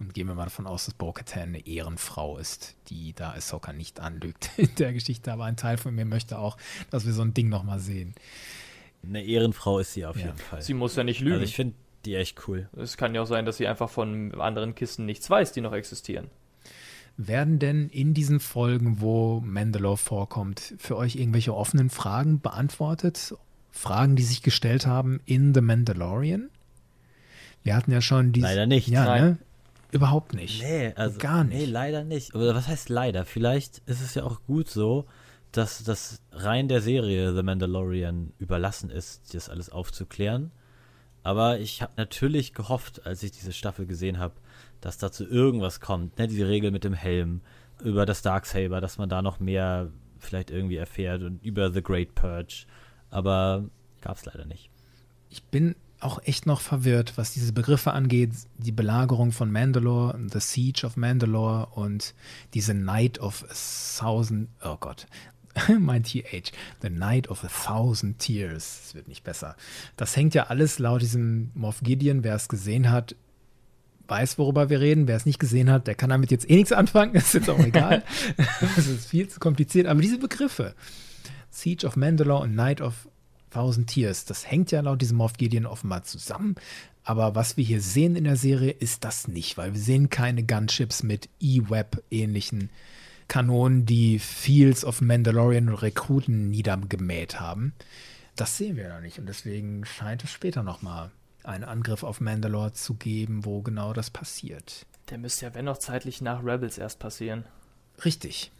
[0.00, 4.00] Und gehen wir mal davon aus, dass Bo-Katan eine Ehrenfrau ist, die da Ahsoka nicht
[4.00, 5.32] anlügt in der Geschichte.
[5.32, 6.56] Aber ein Teil von mir möchte auch,
[6.90, 8.14] dass wir so ein Ding nochmal sehen.
[9.04, 10.26] Eine Ehrenfrau ist sie auf ja.
[10.26, 10.62] jeden Fall.
[10.62, 11.34] Sie muss ja nicht lügen.
[11.34, 11.74] Also ich finde,
[12.04, 12.68] die echt cool.
[12.76, 15.72] Es kann ja auch sein, dass sie einfach von anderen Kisten nichts weiß, die noch
[15.72, 16.30] existieren.
[17.16, 23.34] Werden denn in diesen Folgen, wo Mandalore vorkommt, für euch irgendwelche offenen Fragen beantwortet?
[23.70, 26.50] Fragen, die sich gestellt haben in The Mandalorian?
[27.62, 28.46] Wir hatten ja schon diese.
[28.46, 28.88] Leider nicht.
[28.88, 29.24] Ja, Nein.
[29.24, 29.38] Ne?
[29.92, 30.62] Überhaupt nicht.
[30.62, 31.58] Nee, also gar nicht.
[31.58, 32.34] Nee, leider nicht.
[32.34, 33.26] Oder was heißt leider?
[33.26, 35.04] Vielleicht ist es ja auch gut so,
[35.52, 40.50] dass das rein der Serie The Mandalorian überlassen ist, das alles aufzuklären.
[41.22, 44.34] Aber ich habe natürlich gehofft, als ich diese Staffel gesehen habe,
[44.80, 46.18] dass dazu irgendwas kommt.
[46.18, 46.26] Ne?
[46.26, 47.42] Diese Regel mit dem Helm,
[47.82, 52.14] über das Darksaber, dass man da noch mehr vielleicht irgendwie erfährt und über The Great
[52.14, 52.66] Purge.
[53.10, 53.64] Aber
[54.00, 54.70] gab es leider nicht.
[55.30, 58.32] Ich bin auch echt noch verwirrt, was diese Begriffe angeht.
[58.58, 62.14] Die Belagerung von Mandalore, The Siege of Mandalore und
[62.54, 65.06] diese Night of a Thousand, oh Gott,
[65.78, 68.82] mein TH, The Night of a Thousand Tears.
[68.86, 69.56] Es wird nicht besser.
[69.96, 73.14] Das hängt ja alles laut diesem Moff Gideon, wer es gesehen hat,
[74.08, 75.06] weiß, worüber wir reden.
[75.06, 77.14] Wer es nicht gesehen hat, der kann damit jetzt eh nichts anfangen.
[77.14, 78.02] ist jetzt auch egal.
[78.76, 79.86] Es ist viel zu kompliziert.
[79.86, 80.74] Aber diese Begriffe,
[81.50, 83.08] Siege of Mandalore und Night of
[83.50, 86.56] Thousand Tears, das hängt ja laut diesem Moff Gideon offenbar zusammen.
[87.04, 90.44] Aber was wir hier sehen in der Serie, ist das nicht, weil wir sehen keine
[90.44, 92.70] Gunships mit E-Web-ähnlichen
[93.28, 97.74] Kanonen, die Fields of Mandalorian Rekruten niedergemäht haben.
[98.36, 101.10] Das sehen wir noch nicht und deswegen scheint es später nochmal
[101.44, 104.86] einen Angriff auf Mandalore zu geben, wo genau das passiert.
[105.10, 107.44] Der müsste ja, wenn noch zeitlich nach Rebels erst passieren.
[108.04, 108.52] Richtig.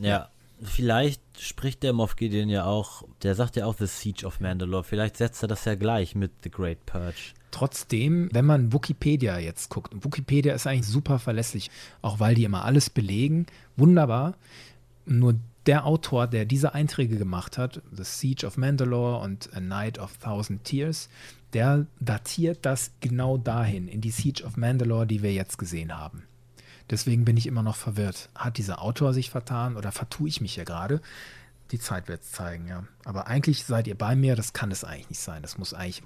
[0.00, 0.30] Ja,
[0.64, 4.84] vielleicht spricht der Moff Gideon ja auch, der sagt ja auch The Siege of Mandalore,
[4.84, 7.32] vielleicht setzt er das ja gleich mit The Great Purge.
[7.50, 12.44] Trotzdem, wenn man Wikipedia jetzt guckt, und Wikipedia ist eigentlich super verlässlich, auch weil die
[12.44, 13.46] immer alles belegen,
[13.76, 14.34] wunderbar.
[15.04, 15.34] Nur
[15.66, 20.16] der Autor, der diese Einträge gemacht hat, The Siege of Mandalore und A Night of
[20.18, 21.08] Thousand Tears,
[21.52, 26.24] der datiert das genau dahin, in die Siege of Mandalore, die wir jetzt gesehen haben.
[26.92, 28.28] Deswegen bin ich immer noch verwirrt.
[28.34, 31.00] Hat dieser Autor sich vertan oder vertue ich mich hier gerade?
[31.70, 32.84] Die Zeit wird es zeigen, ja.
[33.06, 35.40] Aber eigentlich seid ihr bei mir, das kann es eigentlich nicht sein.
[35.40, 36.02] Das muss eigentlich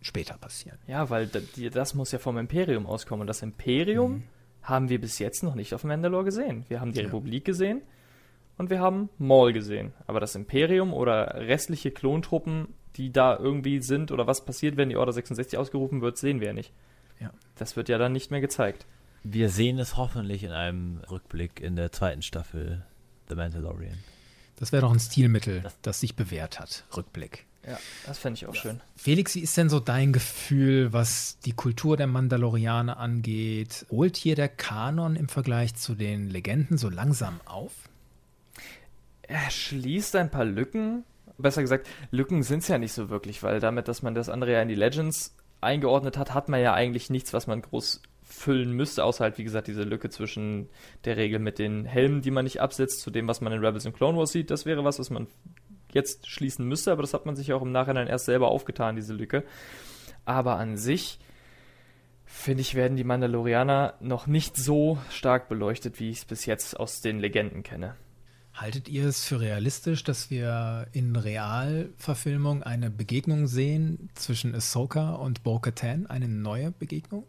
[0.00, 0.78] später passieren.
[0.86, 3.20] Ja, weil das muss ja vom Imperium auskommen.
[3.20, 4.22] Und das Imperium mhm.
[4.62, 6.64] haben wir bis jetzt noch nicht auf Mandalore gesehen.
[6.68, 7.04] Wir haben die ja.
[7.04, 7.82] Republik gesehen
[8.56, 9.92] und wir haben Maul gesehen.
[10.06, 14.96] Aber das Imperium oder restliche Klontruppen, die da irgendwie sind oder was passiert, wenn die
[14.96, 16.72] Order 66 ausgerufen wird, sehen wir ja nicht.
[17.20, 17.30] Ja.
[17.56, 18.86] Das wird ja dann nicht mehr gezeigt.
[19.26, 22.84] Wir sehen es hoffentlich in einem Rückblick in der zweiten Staffel
[23.30, 23.96] The Mandalorian.
[24.56, 26.84] Das wäre doch ein Stilmittel, das, das sich bewährt hat.
[26.94, 27.46] Rückblick.
[27.66, 28.60] Ja, das fände ich auch ja.
[28.60, 28.80] schön.
[28.96, 33.86] Felix, wie ist denn so dein Gefühl, was die Kultur der Mandalorianer angeht?
[33.90, 37.72] Holt hier der Kanon im Vergleich zu den Legenden so langsam auf?
[39.22, 41.04] Er schließt ein paar Lücken.
[41.38, 44.52] Besser gesagt, Lücken sind es ja nicht so wirklich, weil damit, dass man das andere
[44.52, 48.02] ja in die Legends eingeordnet hat, hat man ja eigentlich nichts, was man groß
[48.34, 50.68] füllen müsste, außer halt, wie gesagt, diese Lücke zwischen
[51.04, 53.86] der Regel mit den Helmen, die man nicht absetzt, zu dem, was man in Rebels
[53.86, 54.50] und Clone Wars sieht.
[54.50, 55.28] Das wäre was, was man
[55.92, 59.14] jetzt schließen müsste, aber das hat man sich auch im Nachhinein erst selber aufgetan, diese
[59.14, 59.44] Lücke.
[60.24, 61.20] Aber an sich,
[62.24, 66.78] finde ich, werden die Mandalorianer noch nicht so stark beleuchtet, wie ich es bis jetzt
[66.78, 67.94] aus den Legenden kenne.
[68.54, 75.42] Haltet ihr es für realistisch, dass wir in Realverfilmung eine Begegnung sehen zwischen Ahsoka und
[75.42, 76.06] Bo-Katan?
[76.06, 77.24] Eine neue Begegnung?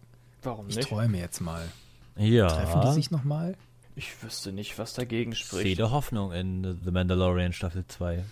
[0.46, 0.80] Warum nicht?
[0.80, 1.68] Ich träume jetzt mal.
[2.16, 2.48] Ja.
[2.48, 3.58] Treffen die sich nochmal?
[3.96, 5.66] Ich wüsste nicht, was dagegen spricht.
[5.66, 8.24] Ich sehe Hoffnung in The Mandalorian Staffel 2.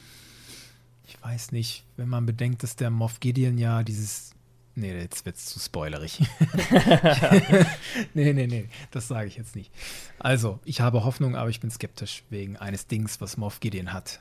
[1.06, 4.32] Ich weiß nicht, wenn man bedenkt, dass der Moff Gideon ja dieses
[4.76, 6.20] Nee, jetzt wird es zu spoilerig.
[8.16, 9.72] nee, nee, nee, das sage ich jetzt nicht.
[10.18, 14.20] Also, ich habe Hoffnung, aber ich bin skeptisch wegen eines Dings, was Moff Gideon hat.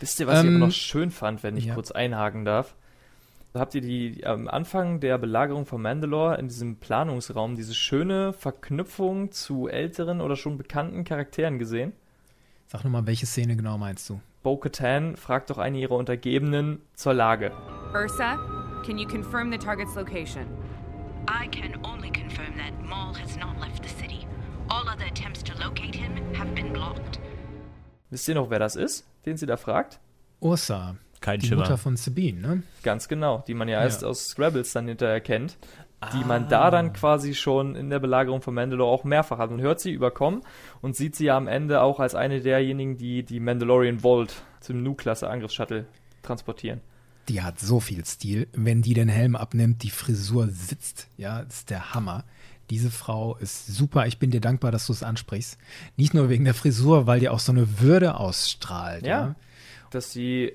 [0.00, 1.74] Wisst ihr, was ähm, ich aber noch schön fand, wenn ich ja.
[1.74, 2.74] kurz einhaken darf?
[3.58, 9.32] Habt ihr die am Anfang der Belagerung von Mandalore in diesem Planungsraum diese schöne Verknüpfung
[9.32, 11.94] zu älteren oder schon bekannten Charakteren gesehen?
[12.66, 14.20] Sag nochmal, welche Szene genau meinst du?
[14.42, 17.50] Bo-Katan fragt doch eine ihrer Untergebenen zur Lage.
[17.94, 18.36] Ursa,
[18.84, 20.44] can you confirm the target's location?
[21.26, 24.26] I can only confirm that Maul has not left the city.
[24.68, 27.18] All other attempts to locate him have been blocked.
[28.10, 29.98] Wisst ihr noch, wer das ist, den sie da fragt?
[30.40, 30.96] Ursa.
[31.26, 31.62] Kein die Schimmer.
[31.62, 32.62] Mutter von Sabine, ne?
[32.82, 33.84] Ganz genau, die man ja, ja.
[33.84, 35.58] erst aus Rebels dann hinterher kennt
[36.12, 39.50] die man da dann quasi schon in der Belagerung von Mandalore auch mehrfach hat.
[39.50, 40.42] Man hört sie überkommen
[40.82, 44.82] und sieht sie ja am Ende auch als eine derjenigen, die die Mandalorian Vault zum
[44.82, 45.86] Nu-Klasse Angriffsshuttle
[46.22, 46.80] transportieren.
[47.28, 48.46] Die hat so viel Stil.
[48.52, 52.24] Wenn die den Helm abnimmt, die Frisur sitzt, ja, ist der Hammer.
[52.70, 54.06] Diese Frau ist super.
[54.06, 55.58] Ich bin dir dankbar, dass du es ansprichst.
[55.96, 59.06] Nicht nur wegen der Frisur, weil die auch so eine Würde ausstrahlt.
[59.06, 59.34] Ja, ja.
[59.90, 60.52] dass sie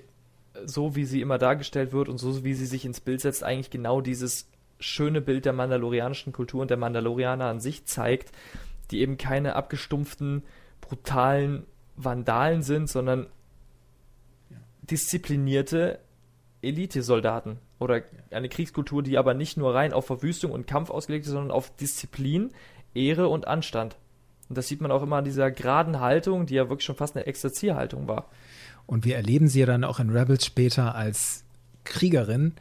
[0.66, 3.70] so wie sie immer dargestellt wird und so wie sie sich ins Bild setzt, eigentlich
[3.70, 4.50] genau dieses
[4.80, 8.32] schöne Bild der mandalorianischen Kultur und der Mandalorianer an sich zeigt,
[8.90, 10.44] die eben keine abgestumpften,
[10.82, 13.28] brutalen Vandalen sind, sondern
[14.82, 16.00] disziplinierte
[16.62, 18.02] Elitesoldaten oder
[18.32, 21.76] eine Kriegskultur, die aber nicht nur rein auf Verwüstung und Kampf ausgelegt ist, sondern auf
[21.76, 22.52] Disziplin,
[22.94, 23.98] Ehre und Anstand.
[24.50, 27.16] Und das sieht man auch immer an dieser geraden Haltung, die ja wirklich schon fast
[27.16, 28.30] eine Exerzierhaltung war.
[28.86, 31.44] Und wir erleben sie ja dann auch in Rebels später als
[31.84, 32.54] Kriegerin,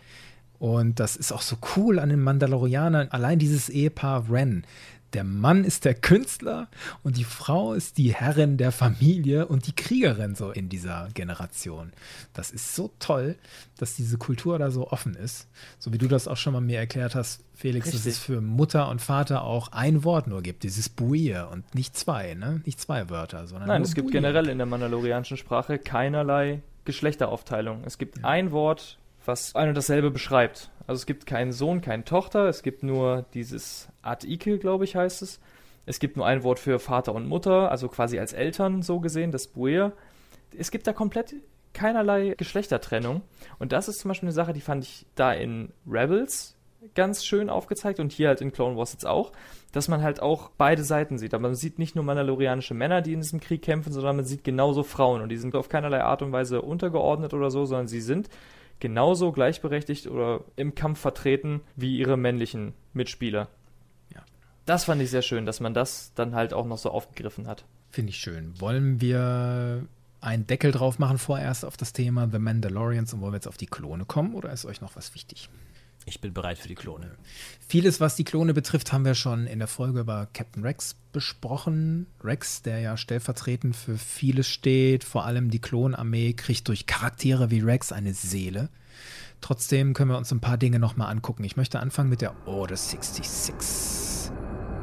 [0.61, 3.09] und das ist auch so cool an den Mandalorianern.
[3.09, 4.65] Allein dieses Ehepaar Ren.
[5.13, 6.69] Der Mann ist der Künstler
[7.03, 11.93] und die Frau ist die Herrin der Familie und die Kriegerin so in dieser Generation.
[12.33, 13.37] Das ist so toll,
[13.79, 15.49] dass diese Kultur da so offen ist.
[15.79, 18.05] So wie du das auch schon mal mir erklärt hast, Felix, Richtig.
[18.05, 21.97] dass es für Mutter und Vater auch ein Wort nur gibt, dieses Buir und nicht
[21.97, 22.63] zwei, ne?
[22.65, 27.83] Nicht zwei Wörter, sondern Nein, es gibt generell in der mandalorianischen Sprache keinerlei Geschlechteraufteilung.
[27.85, 28.25] Es gibt ja.
[28.25, 30.71] ein Wort was ein und dasselbe beschreibt.
[30.91, 35.23] Also es gibt keinen Sohn, keine Tochter, es gibt nur dieses Artikel, glaube ich, heißt
[35.23, 35.39] es.
[35.87, 39.31] Es gibt nur ein Wort für Vater und Mutter, also quasi als Eltern so gesehen,
[39.31, 39.93] das Buer.
[40.59, 41.37] Es gibt da komplett
[41.75, 43.23] keinerlei Geschlechtertrennung.
[43.61, 46.57] Und das ist zum Beispiel eine Sache, die fand ich da in Rebels
[46.97, 49.31] ganz schön aufgezeigt und hier halt in Clone Wars jetzt auch,
[49.71, 51.35] dass man halt auch beide Seiten sieht.
[51.35, 54.43] Aber man sieht nicht nur mandalorianische Männer, die in diesem Krieg kämpfen, sondern man sieht
[54.43, 58.01] genauso Frauen und die sind auf keinerlei Art und Weise untergeordnet oder so, sondern sie
[58.01, 58.29] sind
[58.81, 63.49] genauso gleichberechtigt oder im Kampf vertreten wie ihre männlichen Mitspieler.
[64.15, 64.25] Ja.
[64.67, 67.65] Das fand ich sehr schön, dass man das dann halt auch noch so aufgegriffen hat.
[67.91, 68.61] Finde ich schön.
[68.61, 69.87] Wollen wir
[70.21, 73.57] einen Deckel drauf machen vorerst auf das Thema The Mandalorians und wollen wir jetzt auf
[73.57, 75.49] die Klone kommen oder ist euch noch was wichtig?
[76.07, 77.17] Ich bin bereit für die Klone.
[77.67, 82.07] Vieles, was die Klone betrifft, haben wir schon in der Folge über Captain Rex besprochen.
[82.25, 87.61] Rex, der ja stellvertretend für vieles steht, vor allem die Klonarmee, kriegt durch Charaktere wie
[87.61, 88.71] Rex eine Seele.
[89.41, 91.45] Trotzdem können wir uns ein paar Dinge nochmal angucken.
[91.45, 94.33] Ich möchte anfangen mit der Order 66.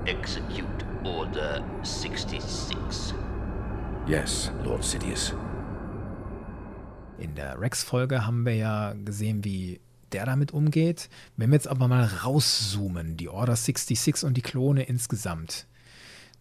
[0.05, 2.77] Execute Order 66.
[4.07, 5.33] Yes, Lord Sidious.
[7.17, 9.81] In der Rex-Folge haben wir ja gesehen, wie
[10.13, 11.09] der damit umgeht.
[11.35, 15.67] Wenn wir jetzt aber mal rauszoomen, die Order 66 und die Klone insgesamt.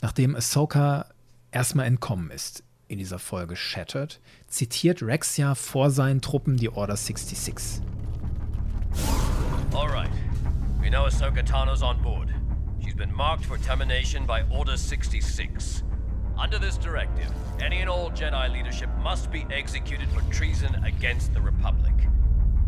[0.02, 1.06] Nachdem Ahsoka
[1.50, 6.96] erstmal entkommen ist in dieser Folge Shattered, zitiert Rex ja vor seinen Truppen die Order
[6.96, 7.82] 66.
[9.74, 10.10] All right.
[10.80, 12.28] We know Ahsoka Tano's on board.
[12.82, 15.82] She's been marked for termination by Order 66.
[16.38, 21.40] Under this directive, any and all Jedi leadership must be executed for treason against the
[21.40, 21.94] Republic.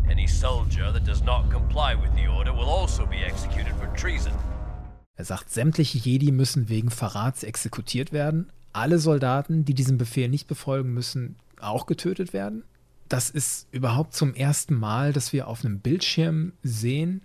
[0.09, 4.33] Any soldier that does not comply with the order will also be executed for treason.
[5.15, 8.49] Er sagt, sämtliche Jedi müssen wegen Verrats exekutiert werden.
[8.73, 12.63] Alle Soldaten, die diesen Befehl nicht befolgen müssen, auch getötet werden.
[13.07, 17.21] Das ist überhaupt zum ersten Mal, dass wir auf einem Bildschirm sehen,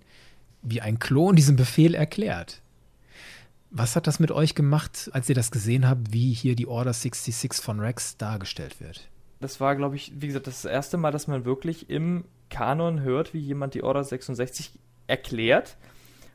[0.61, 2.61] wie ein Klon diesen Befehl erklärt.
[3.71, 6.93] Was hat das mit euch gemacht, als ihr das gesehen habt, wie hier die Order
[6.93, 9.07] 66 von Rex dargestellt wird?
[9.39, 13.33] Das war, glaube ich, wie gesagt, das erste Mal, dass man wirklich im Kanon hört,
[13.33, 14.71] wie jemand die Order 66
[15.07, 15.77] erklärt.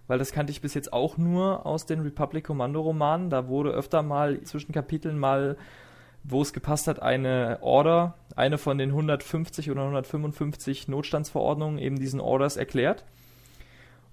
[0.06, 3.30] Weil das kannte ich bis jetzt auch nur aus den Republic Commando Romanen.
[3.30, 5.56] Da wurde öfter mal zwischen Kapiteln mal,
[6.24, 12.20] wo es gepasst hat, eine Order, eine von den 150 oder 155 Notstandsverordnungen eben diesen
[12.20, 13.04] Orders erklärt.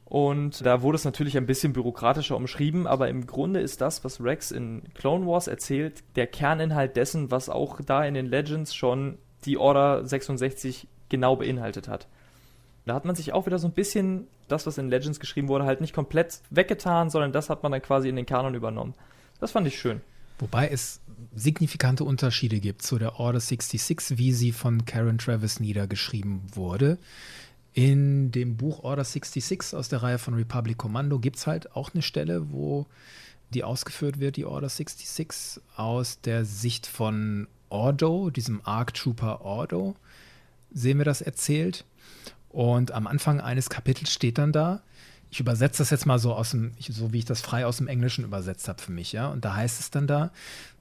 [0.05, 4.23] Und da wurde es natürlich ein bisschen bürokratischer umschrieben, aber im Grunde ist das, was
[4.23, 9.17] Rex in Clone Wars erzählt, der Kerninhalt dessen, was auch da in den Legends schon
[9.43, 12.07] die Order 66 genau beinhaltet hat.
[12.85, 15.65] Da hat man sich auch wieder so ein bisschen das, was in Legends geschrieben wurde,
[15.65, 18.93] halt nicht komplett weggetan, sondern das hat man dann quasi in den Kanon übernommen.
[19.39, 20.01] Das fand ich schön.
[20.39, 21.01] Wobei es
[21.35, 26.97] signifikante Unterschiede gibt zu der Order 66, wie sie von Karen Travis niedergeschrieben wurde.
[27.73, 31.93] In dem Buch Order 66 aus der Reihe von Republic Commando gibt es halt auch
[31.93, 32.85] eine Stelle, wo
[33.53, 39.95] die ausgeführt wird, die Order 66, aus der Sicht von Ordo, diesem Arc Trooper Ordo,
[40.77, 41.85] sehen wir das erzählt.
[42.49, 44.81] Und am Anfang eines Kapitels steht dann da,
[45.29, 47.87] ich übersetze das jetzt mal so aus dem, so wie ich das frei aus dem
[47.87, 49.27] Englischen übersetzt habe für mich, ja.
[49.27, 50.31] Und da heißt es dann da,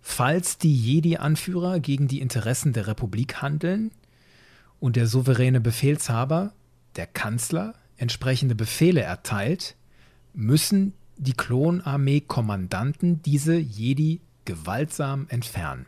[0.00, 3.90] falls die Jedi-Anführer gegen die Interessen der Republik handeln
[4.78, 6.52] und der souveräne Befehlshaber,
[6.94, 9.74] der Kanzler, entsprechende Befehle erteilt,
[10.32, 15.86] müssen die Klonarmee-Kommandanten diese Jedi gewaltsam entfernen.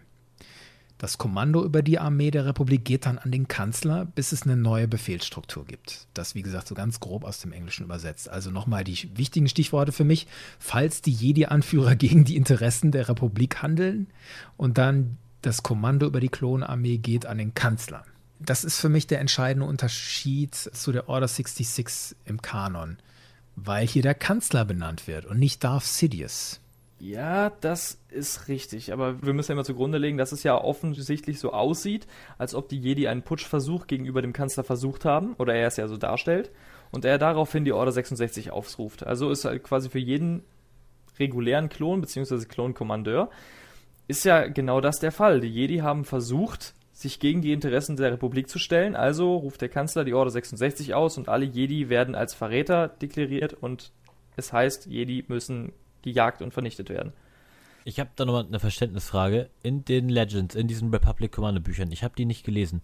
[0.99, 4.57] Das Kommando über die Armee der Republik geht dann an den Kanzler, bis es eine
[4.57, 6.09] neue Befehlsstruktur gibt.
[6.13, 8.29] Das, wie gesagt, so ganz grob aus dem Englischen übersetzt.
[8.29, 10.27] Also nochmal die wichtigen Stichworte für mich.
[10.59, 14.09] Falls die Jedi-Anführer gegen die Interessen der Republik handeln
[14.57, 18.05] und dann das Kommando über die Klonarmee geht an den Kanzler.
[18.41, 22.99] Das ist für mich der entscheidende Unterschied zu der Order 66 im Kanon,
[23.55, 26.61] weil hier der Kanzler benannt wird und nicht Darth Sidious.
[27.01, 28.93] Ja, das ist richtig.
[28.93, 32.07] Aber wir müssen ja immer zugrunde legen, dass es ja offensichtlich so aussieht,
[32.39, 35.87] als ob die Jedi einen Putschversuch gegenüber dem Kanzler versucht haben, oder er es ja
[35.87, 36.51] so darstellt,
[36.91, 39.07] und er daraufhin die Order 66 aufruft.
[39.07, 40.43] Also ist halt quasi für jeden
[41.19, 42.45] regulären Klon bzw.
[42.47, 43.31] Klonkommandeur
[44.09, 45.41] ist ja genau das der Fall.
[45.41, 49.69] Die Jedi haben versucht, sich gegen die Interessen der Republik zu stellen, also ruft der
[49.69, 53.93] Kanzler die Order 66 aus und alle Jedi werden als Verräter deklariert und
[54.37, 55.73] es heißt, Jedi müssen
[56.03, 57.13] gejagt und vernichtet werden.
[57.85, 59.49] Ich habe da nochmal eine Verständnisfrage.
[59.63, 62.83] In den Legends, in diesen Republic Commando Büchern, ich habe die nicht gelesen.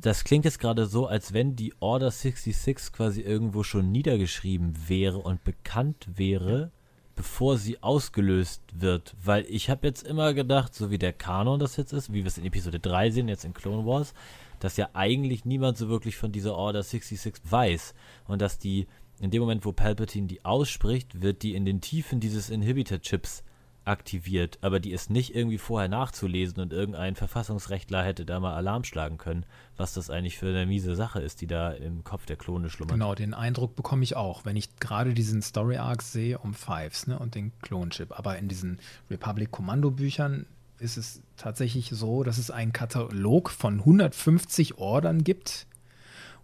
[0.00, 5.18] Das klingt jetzt gerade so, als wenn die Order 66 quasi irgendwo schon niedergeschrieben wäre
[5.18, 6.70] und bekannt wäre,
[7.14, 9.14] bevor sie ausgelöst wird.
[9.22, 12.26] Weil ich habe jetzt immer gedacht, so wie der Kanon das jetzt ist, wie wir
[12.26, 14.14] es in Episode 3 sehen, jetzt in Clone Wars,
[14.60, 17.94] dass ja eigentlich niemand so wirklich von dieser Order 66 weiß.
[18.28, 18.86] Und dass die
[19.22, 23.44] in dem Moment, wo Palpatine die ausspricht, wird die in den Tiefen dieses Inhibitor-Chips
[23.84, 28.82] aktiviert, aber die ist nicht irgendwie vorher nachzulesen und irgendein Verfassungsrechtler hätte da mal Alarm
[28.82, 29.46] schlagen können,
[29.76, 32.94] was das eigentlich für eine miese Sache ist, die da im Kopf der Klone schlummert.
[32.94, 37.06] Genau, den Eindruck bekomme ich auch, wenn ich gerade diesen Story Arc sehe um Fives
[37.06, 38.18] ne, und den Klonchip.
[38.18, 40.46] Aber in diesen Republic Kommando Büchern
[40.78, 45.66] ist es tatsächlich so, dass es einen Katalog von 150 Ordern gibt,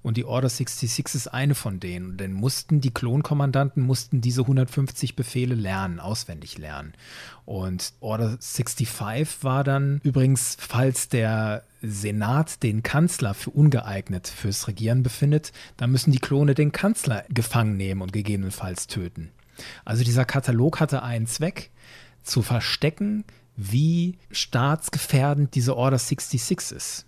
[0.08, 2.12] Und die Order 66 ist eine von denen.
[2.12, 6.94] Und dann mussten die Klonkommandanten mussten diese 150 Befehle lernen, auswendig lernen.
[7.44, 8.88] Und Order 65
[9.42, 16.10] war dann übrigens, falls der Senat den Kanzler für ungeeignet fürs Regieren befindet, dann müssen
[16.10, 19.28] die Klone den Kanzler gefangen nehmen und gegebenenfalls töten.
[19.84, 21.70] Also dieser Katalog hatte einen Zweck,
[22.22, 23.24] zu verstecken,
[23.56, 27.04] wie staatsgefährdend diese Order 66 ist.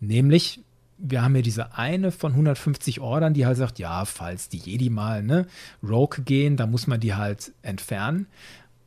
[0.00, 0.60] Nämlich,
[0.98, 4.90] wir haben hier diese eine von 150 Ordern, die halt sagt, ja, falls die Jedi
[4.90, 5.46] mal ne,
[5.82, 8.26] Rogue gehen, dann muss man die halt entfernen.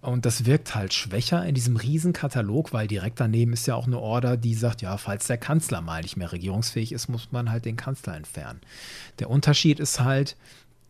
[0.01, 3.99] Und das wirkt halt schwächer in diesem Riesenkatalog, weil direkt daneben ist ja auch eine
[3.99, 7.65] Order, die sagt, ja, falls der Kanzler mal nicht mehr regierungsfähig ist, muss man halt
[7.65, 8.61] den Kanzler entfernen.
[9.19, 10.37] Der Unterschied ist halt,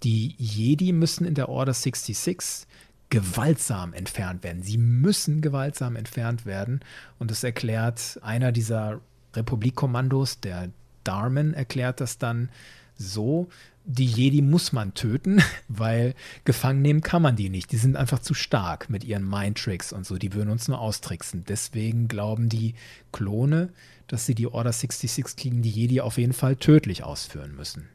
[0.03, 2.67] die Jedi müssen in der Order 66
[3.09, 4.61] gewaltsam entfernt werden.
[4.61, 6.82] Sie müssen gewaltsam entfernt werden.
[7.17, 9.01] Und das erklärt einer dieser
[9.34, 10.70] Republikkommandos, der
[11.04, 12.50] Darman, erklärt das dann
[12.95, 13.47] so.
[13.86, 16.14] Die Jedi muss man töten, weil
[16.45, 17.72] gefangen nehmen kann man die nicht.
[17.72, 20.18] Die sind einfach zu stark mit ihren Mind-Tricks und so.
[20.18, 21.43] Die würden uns nur austricksen.
[21.47, 22.76] Deswegen glauben die
[23.12, 23.70] Klone,
[24.08, 27.88] dass sie die Order 66 gegen die Jedi auf jeden Fall tödlich ausführen müssen.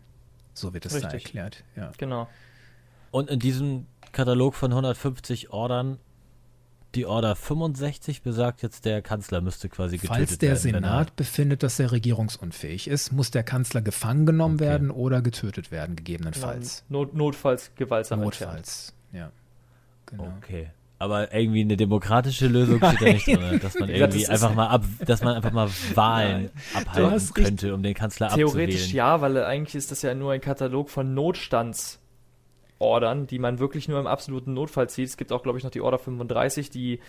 [0.55, 1.65] So wird es da erklärt.
[1.77, 1.93] Ja.
[1.99, 2.29] Genau.
[3.11, 5.99] Und in diesem Katalog von 150 Ordern,
[6.95, 10.27] die Order 65 besagt jetzt, der Kanzler müsste quasi getötet werden.
[10.27, 14.65] Falls der Senat befindet, dass er regierungsunfähig ist, muss der Kanzler gefangen genommen okay.
[14.65, 16.85] werden oder getötet werden, gegebenenfalls.
[16.89, 19.33] Not, notfalls gewaltsam Notfalls, entfernt.
[19.33, 19.33] ja.
[20.07, 20.33] Genau.
[20.39, 20.71] Okay.
[20.99, 24.69] Aber irgendwie eine demokratische Lösung steht da nicht drin, dass man irgendwie das einfach mal
[24.69, 26.87] ab, dass man einfach mal Wahlen Nein.
[26.87, 28.71] abhalten könnte, um den Kanzler abzuwählen.
[28.71, 32.01] Theoretisch ja, weil eigentlich ist das ja nur ein Katalog von Notstands
[32.79, 35.09] Ordern, die man wirklich nur im absoluten Notfall zieht.
[35.09, 37.01] Es gibt auch, glaube ich, noch die Order 35, die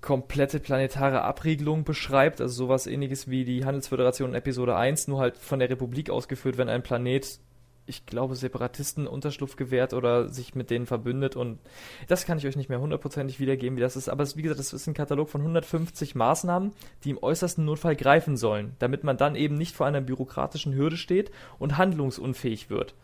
[0.00, 5.36] komplette planetare Abriegelung beschreibt, also sowas ähnliches wie die Handelsföderation in Episode 1, nur halt
[5.36, 7.40] von der Republik ausgeführt, wenn ein Planet,
[7.84, 11.58] ich glaube, Separatisten Unterschlupf gewährt oder sich mit denen verbündet und
[12.06, 14.72] das kann ich euch nicht mehr hundertprozentig wiedergeben, wie das ist, aber wie gesagt, das
[14.72, 19.34] ist ein Katalog von 150 Maßnahmen, die im äußersten Notfall greifen sollen, damit man dann
[19.34, 22.94] eben nicht vor einer bürokratischen Hürde steht und handlungsunfähig wird.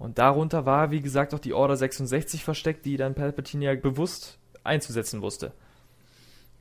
[0.00, 4.38] Und darunter war, wie gesagt, auch die Order 66 versteckt, die dann Palpatine ja bewusst
[4.64, 5.52] einzusetzen wusste.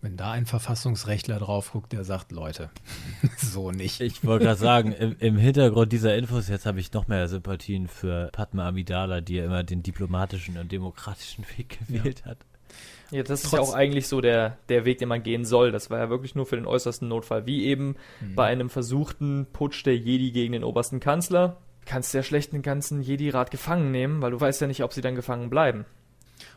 [0.01, 2.69] Wenn da ein Verfassungsrechtler drauf guckt, der sagt, Leute,
[3.37, 4.01] so nicht.
[4.01, 7.87] Ich wollte gerade sagen, im, im, Hintergrund dieser Infos, jetzt habe ich noch mehr Sympathien
[7.87, 12.31] für Padma Amidala, die ja immer den diplomatischen und demokratischen Weg gewählt ja.
[12.31, 12.39] hat.
[13.11, 15.71] Ja, das Trotz ist ja auch eigentlich so der, der Weg, den man gehen soll.
[15.71, 17.45] Das war ja wirklich nur für den äußersten Notfall.
[17.45, 18.35] Wie eben mhm.
[18.35, 21.55] bei einem versuchten Putsch der Jedi gegen den obersten Kanzler
[21.89, 25.01] kannst ja schlecht den ganzen Jedi-Rat gefangen nehmen, weil du weißt ja nicht, ob sie
[25.01, 25.85] dann gefangen bleiben.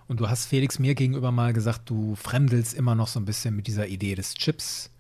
[0.06, 3.56] Und du hast Felix mir gegenüber mal gesagt, du fremdelst immer noch so ein bisschen
[3.56, 4.90] mit dieser Idee des Chips,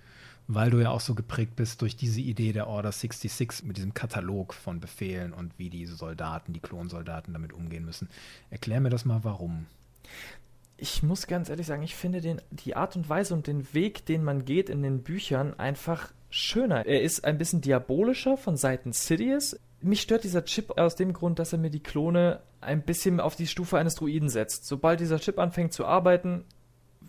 [0.48, 3.92] weil du ja auch so geprägt bist durch diese Idee der Order 66 mit diesem
[3.92, 8.08] Katalog von Befehlen und wie die Soldaten, die Klonsoldaten damit umgehen müssen.
[8.48, 9.66] Erklär mir das mal, warum.
[10.78, 14.06] Ich muss ganz ehrlich sagen, ich finde den, die Art und Weise und den Weg,
[14.06, 16.86] den man geht in den Büchern, einfach schöner.
[16.86, 21.38] Er ist ein bisschen diabolischer von Seiten Sidious mich stört dieser Chip aus dem Grund,
[21.38, 24.66] dass er mir die Klone ein bisschen auf die Stufe eines Druiden setzt.
[24.66, 26.44] Sobald dieser Chip anfängt zu arbeiten,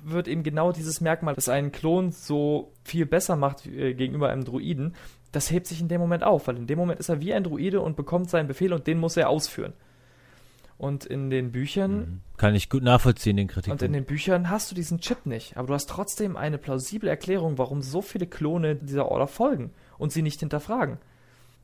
[0.04, 4.44] wird eben genau dieses Merkmal, das einen Klon so viel besser macht äh, gegenüber einem
[4.44, 4.96] Druiden,
[5.32, 7.44] das hebt sich in dem Moment auf, weil in dem Moment ist er wie ein
[7.44, 9.74] Druide und bekommt seinen Befehl und den muss er ausführen.
[10.78, 11.96] Und in den Büchern.
[11.96, 12.22] Mhm.
[12.38, 13.72] Kann ich gut nachvollziehen, den Kritik.
[13.72, 17.10] Und in den Büchern hast du diesen Chip nicht, aber du hast trotzdem eine plausible
[17.10, 20.98] Erklärung, warum so viele Klone dieser Order folgen und sie nicht hinterfragen.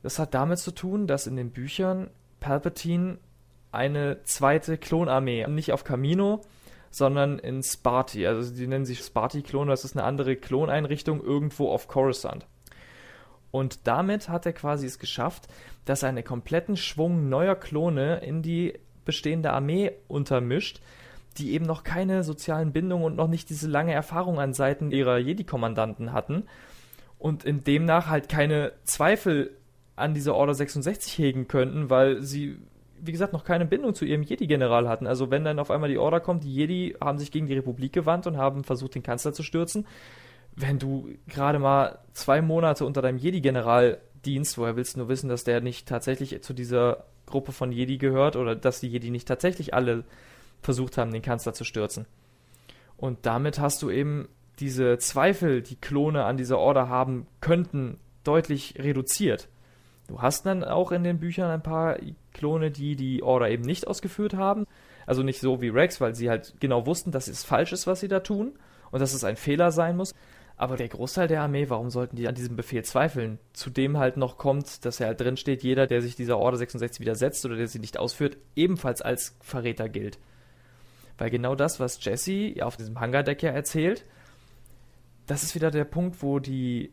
[0.02, 3.18] Das hat damit zu tun, dass in den Büchern Palpatine
[3.72, 6.40] eine zweite Klonarmee, nicht auf Camino,
[6.90, 11.86] sondern in Sparti, also die nennen sich Sparti-Klone, das ist eine andere Kloneinrichtung irgendwo auf
[11.86, 12.46] Coruscant.
[13.52, 15.48] Und damit hat er quasi es geschafft,
[15.84, 18.74] dass er einen kompletten Schwung neuer Klone in die
[19.04, 20.80] bestehende Armee untermischt,
[21.38, 25.18] die eben noch keine sozialen Bindungen und noch nicht diese lange Erfahrung an Seiten ihrer
[25.18, 26.44] Jedi-Kommandanten hatten
[27.18, 29.56] und in demnach halt keine Zweifel
[30.00, 32.58] an diese Order 66 hegen könnten, weil sie,
[33.00, 35.06] wie gesagt, noch keine Bindung zu ihrem Jedi-General hatten.
[35.06, 37.92] Also wenn dann auf einmal die Order kommt, die Jedi haben sich gegen die Republik
[37.92, 39.86] gewandt und haben versucht, den Kanzler zu stürzen.
[40.56, 45.28] Wenn du gerade mal zwei Monate unter deinem Jedi-General dienst, woher willst du nur wissen,
[45.28, 49.28] dass der nicht tatsächlich zu dieser Gruppe von Jedi gehört oder dass die Jedi nicht
[49.28, 50.04] tatsächlich alle
[50.60, 52.06] versucht haben, den Kanzler zu stürzen?
[52.96, 54.28] Und damit hast du eben
[54.58, 59.48] diese Zweifel, die Klone an dieser Order haben könnten, deutlich reduziert.
[60.10, 61.96] Du hast dann auch in den Büchern ein paar
[62.32, 64.66] Klone, die die Order eben nicht ausgeführt haben.
[65.06, 68.00] Also nicht so wie Rex, weil sie halt genau wussten, dass es falsch ist, was
[68.00, 68.58] sie da tun
[68.90, 70.12] und dass es ein Fehler sein muss.
[70.56, 73.38] Aber der Großteil der Armee, warum sollten die an diesem Befehl zweifeln?
[73.52, 76.98] Zudem halt noch kommt, dass er halt drin steht, jeder, der sich dieser Order 66
[76.98, 80.18] widersetzt oder der sie nicht ausführt, ebenfalls als Verräter gilt.
[81.18, 84.04] Weil genau das, was Jesse auf diesem Hangardeck ja erzählt,
[85.28, 86.90] das ist wieder der Punkt, wo die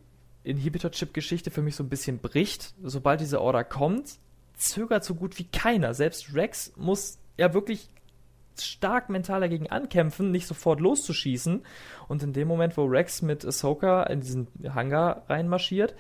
[0.48, 2.74] Inhibitor-Chip-Geschichte für mich so ein bisschen bricht.
[2.84, 4.18] Sobald diese Order kommt,
[4.56, 5.94] zögert so gut wie keiner.
[5.94, 7.90] Selbst Rex muss ja wirklich
[8.60, 11.64] stark mental dagegen ankämpfen, nicht sofort loszuschießen.
[12.08, 15.96] Und in dem Moment, wo Rex mit Ahsoka in diesen Hangar reinmarschiert,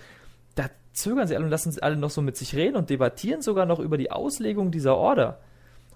[0.55, 3.41] da zögern sie alle und lassen sie alle noch so mit sich reden und debattieren
[3.41, 5.39] sogar noch über die Auslegung dieser Order.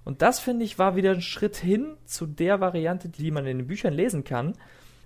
[0.03, 3.59] Und das, finde ich, war wieder ein Schritt hin zu der Variante, die man in
[3.59, 4.53] den Büchern lesen kann,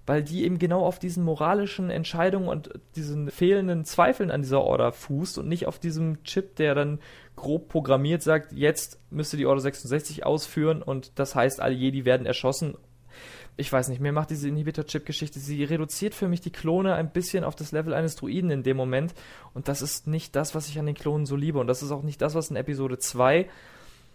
[0.06, 4.92] weil die eben genau auf diesen moralischen Entscheidungen und diesen fehlenden Zweifeln an dieser Order
[4.92, 7.00] fußt und nicht auf diesem Chip, der dann
[7.36, 12.28] grob programmiert sagt, jetzt müsste die Order 66 ausführen und das heißt, alle Jedi werden
[12.28, 12.76] erschossen.
[13.58, 17.46] Ich weiß nicht, mir macht diese Inhibitor-Chip-Geschichte, sie reduziert für mich die Klone ein bisschen
[17.46, 19.14] auf das Level eines Druiden in dem Moment
[19.54, 21.92] und das ist nicht das, was ich an den Klonen so liebe und das ist
[21.92, 23.50] auch nicht das, was in Episode 2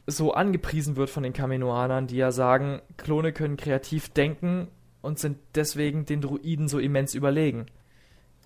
[0.06, 4.68] so angepriesen wird von den Kaminoanern, die ja sagen, Klone können kreativ denken
[5.02, 7.66] und sind deswegen den Druiden so immens überlegen.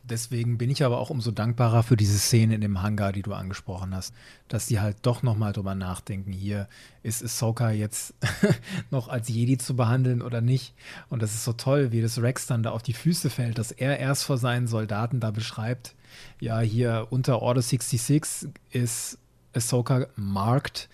[0.06, 3.32] Deswegen bin ich aber auch umso dankbarer für diese Szene in dem Hangar, die du
[3.32, 4.12] angesprochen hast,
[4.48, 6.30] dass die halt doch nochmal drüber nachdenken.
[6.30, 6.68] Hier
[7.02, 8.12] ist Ahsoka jetzt
[8.90, 10.74] noch als Jedi zu behandeln oder nicht?
[11.08, 13.72] Und das ist so toll, wie das Rex dann da auf die Füße fällt, dass
[13.72, 15.94] er erst vor seinen Soldaten da beschreibt,
[16.38, 19.18] ja, hier unter Order 66 ist
[19.54, 20.90] Ahsoka marked.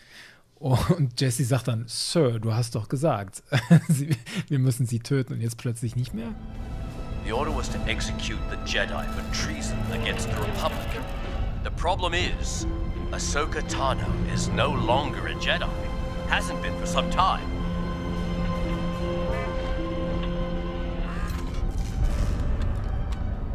[0.60, 3.42] Und Jesse sagt dann, Sir, du hast doch gesagt,
[4.48, 6.34] wir müssen sie töten und jetzt plötzlich nicht mehr?
[7.24, 10.86] The order was to execute the Jedi for treason against the Republic.
[11.64, 12.66] The problem is,
[13.10, 15.66] Ahsoka Tano is no longer a Jedi.
[16.28, 17.48] Hasn't been for some time.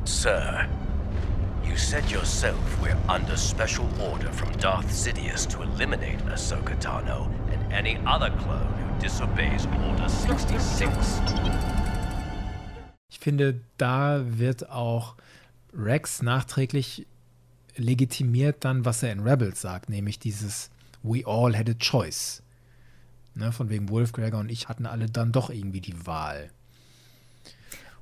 [0.06, 0.68] Sir,
[1.76, 7.74] you said yourself we're under special order from Darth Sidious to eliminate Ahsoka Tano and
[7.74, 11.22] any other clone who disobeys Order 66.
[13.10, 15.16] Ich finde, da wird auch
[15.74, 17.08] Rex nachträglich
[17.76, 20.70] legitimiert dann, was er in Rebels sagt, nämlich dieses
[21.04, 22.42] We all had a choice.
[23.34, 26.52] Ne, von wegen Wolf, Gregor und ich hatten alle dann doch irgendwie die Wahl.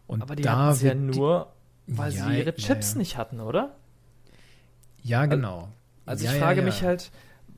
[0.06, 1.52] Und Aber die hatten es ja nur,
[1.88, 3.76] weil ja, sie ihre Chips ja, nicht hatten, oder?
[5.04, 5.70] Ja, genau.
[6.06, 7.12] Also ich frage mich halt,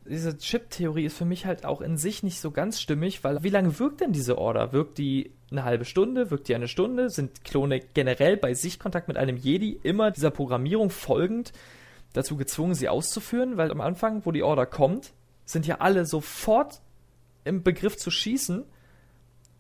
[0.07, 3.49] diese Chip-Theorie ist für mich halt auch in sich nicht so ganz stimmig, weil wie
[3.49, 4.71] lange wirkt denn diese Order?
[4.71, 6.29] Wirkt die eine halbe Stunde?
[6.31, 7.09] Wirkt die eine Stunde?
[7.09, 11.53] Sind Klone generell bei Sichtkontakt mit einem Jedi immer dieser Programmierung folgend
[12.13, 13.57] dazu gezwungen, sie auszuführen?
[13.57, 15.13] Weil am Anfang, wo die Order kommt,
[15.45, 16.81] sind ja alle sofort
[17.43, 18.63] im Begriff zu schießen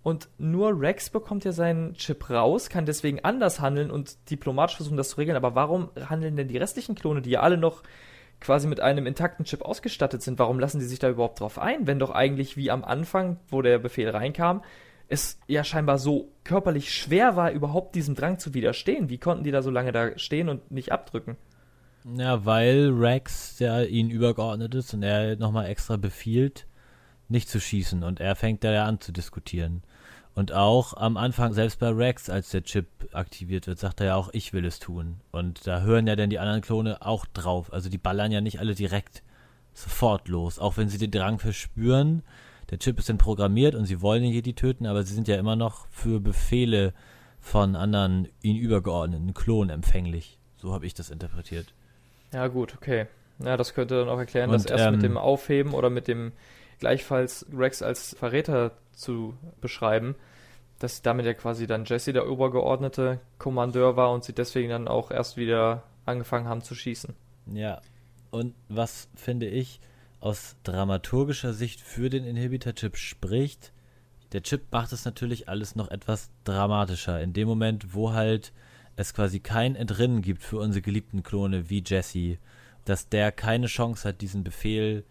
[0.05, 4.97] und nur Rex bekommt ja seinen Chip raus, kann deswegen anders handeln und diplomatisch versuchen,
[4.97, 5.35] das zu regeln.
[5.35, 7.81] Aber warum handeln denn die restlichen Klone, die ja alle noch
[8.39, 11.87] quasi mit einem intakten Chip ausgestattet sind, warum lassen die sich da überhaupt drauf ein,
[11.87, 14.61] wenn doch eigentlich wie am Anfang, wo der Befehl reinkam,
[15.07, 19.09] es ja scheinbar so körperlich schwer war, überhaupt diesem Drang zu widerstehen.
[19.09, 21.35] Wie konnten die da so lange da stehen und nicht abdrücken?
[22.15, 26.67] Ja, weil Rex ja ihnen übergeordnet ist und er nochmal extra befiehlt,
[27.27, 29.81] nicht zu schießen und er fängt da ja an zu diskutieren.
[30.35, 34.15] Und auch am Anfang, selbst bei Rex, als der Chip aktiviert wird, sagt er ja
[34.15, 35.21] auch, ich will es tun.
[35.31, 37.71] Und da hören ja dann die anderen Klone auch drauf.
[37.71, 39.23] Also die ballern ja nicht alle direkt
[39.73, 40.59] sofort los.
[40.59, 42.21] Auch wenn sie den Drang verspüren,
[42.69, 45.37] der Chip ist dann programmiert und sie wollen ihn Jedi töten, aber sie sind ja
[45.37, 46.93] immer noch für Befehle
[47.39, 50.37] von anderen ihnen übergeordneten Klonen empfänglich.
[50.57, 51.73] So habe ich das interpretiert.
[52.33, 53.05] Ja, gut, okay.
[53.39, 56.07] Ja, das könnte dann auch erklären, und, dass erst ähm, mit dem Aufheben oder mit
[56.07, 56.33] dem
[56.79, 60.15] gleichfalls Rex als Verräter zu beschreiben,
[60.79, 65.11] dass damit ja quasi dann Jesse der übergeordnete Kommandeur war und sie deswegen dann auch
[65.11, 67.15] erst wieder angefangen haben zu schießen.
[67.53, 67.81] Ja,
[68.31, 69.79] und was finde ich
[70.19, 73.71] aus dramaturgischer Sicht für den Inhibitor-Chip spricht,
[74.31, 77.21] der Chip macht es natürlich alles noch etwas dramatischer.
[77.21, 78.51] In dem Moment, wo halt
[78.95, 82.37] es quasi kein Entrinnen gibt für unsere geliebten Klone wie Jesse,
[82.85, 85.05] dass der keine Chance hat, diesen Befehl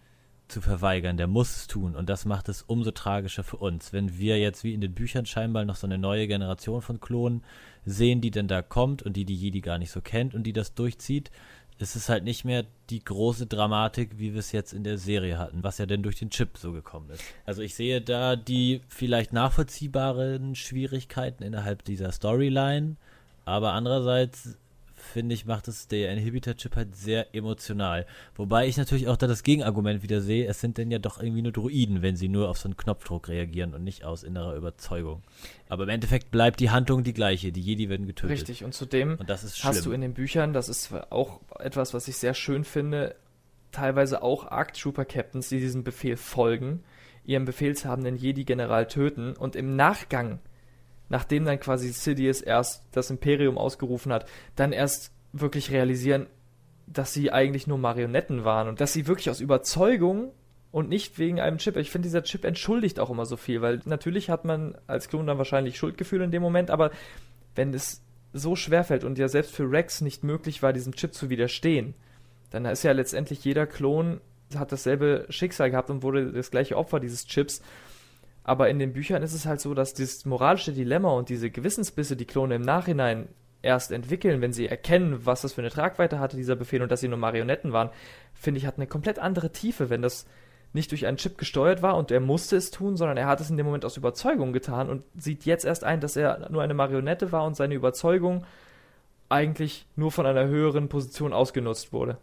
[0.47, 1.17] zu verweigern.
[1.17, 1.95] Der muss es tun.
[1.95, 3.93] Und das macht es umso tragischer für uns.
[3.93, 7.43] Wenn wir jetzt wie in den Büchern scheinbar noch so eine neue Generation von Klonen
[7.85, 10.53] sehen, die denn da kommt und die die Jedi gar nicht so kennt und die
[10.53, 11.31] das durchzieht,
[11.77, 15.37] ist es halt nicht mehr die große Dramatik, wie wir es jetzt in der Serie
[15.37, 17.23] hatten, was ja denn durch den Chip so gekommen ist.
[17.45, 22.95] Also ich sehe da die vielleicht nachvollziehbaren Schwierigkeiten innerhalb dieser Storyline,
[23.43, 24.57] aber andererseits
[25.05, 28.05] finde ich, macht es der Inhibitor-Chip halt sehr emotional.
[28.35, 31.41] Wobei ich natürlich auch da das Gegenargument wieder sehe, es sind denn ja doch irgendwie
[31.41, 35.23] nur Druiden, wenn sie nur auf so einen Knopfdruck reagieren und nicht aus innerer Überzeugung.
[35.69, 38.31] Aber im Endeffekt bleibt die Handlung die gleiche, die Jedi werden getötet.
[38.31, 42.17] Richtig, und zudem und hast du in den Büchern, das ist auch etwas, was ich
[42.17, 43.15] sehr schön finde,
[43.71, 46.83] teilweise auch Arc Trooper Captains, die diesem Befehl folgen,
[47.25, 50.39] ihren befehlshabenden Jedi-General töten und im Nachgang
[51.09, 56.27] nachdem dann quasi Sidious erst das Imperium ausgerufen hat, dann erst wirklich realisieren,
[56.87, 60.31] dass sie eigentlich nur Marionetten waren und dass sie wirklich aus Überzeugung
[60.71, 61.77] und nicht wegen einem Chip.
[61.77, 65.27] Ich finde, dieser Chip entschuldigt auch immer so viel, weil natürlich hat man als Klon
[65.27, 66.91] dann wahrscheinlich Schuldgefühle in dem Moment, aber
[67.55, 68.01] wenn es
[68.33, 71.95] so schwer fällt und ja selbst für Rex nicht möglich war, diesem Chip zu widerstehen,
[72.51, 74.21] dann ist ja letztendlich jeder Klon
[74.55, 77.61] hat dasselbe Schicksal gehabt und wurde das gleiche Opfer dieses Chips.
[78.47, 82.15] Aber in den Büchern ist es halt so, dass dieses moralische Dilemma und diese Gewissensbisse,
[82.15, 83.27] die Klone im Nachhinein
[83.63, 87.01] erst entwickeln, wenn sie erkennen, was das für eine Tragweite hatte, dieser Befehl, und dass
[87.01, 87.89] sie nur Marionetten waren,
[88.35, 90.27] finde ich, hat eine komplett andere Tiefe, wenn das
[90.73, 93.49] nicht durch einen Chip gesteuert war und er musste es tun, sondern er hat es
[93.49, 96.75] in dem Moment aus Überzeugung getan und sieht jetzt erst ein, dass er nur eine
[96.75, 98.45] Marionette war und seine Überzeugung
[99.27, 102.19] eigentlich nur von einer höheren Position ausgenutzt wurde.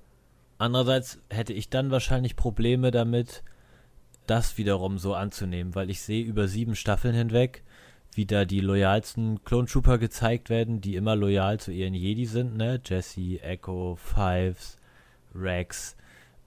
[0.58, 3.42] Andererseits hätte ich dann wahrscheinlich Probleme damit,
[4.26, 7.62] das wiederum so anzunehmen, weil ich sehe über sieben Staffeln hinweg,
[8.14, 12.56] wie da die loyalsten Clone Trooper gezeigt werden, die immer loyal zu ihren Jedi sind,
[12.56, 12.80] ne?
[12.84, 14.78] Jesse, Echo, Fives,
[15.34, 15.96] Rex,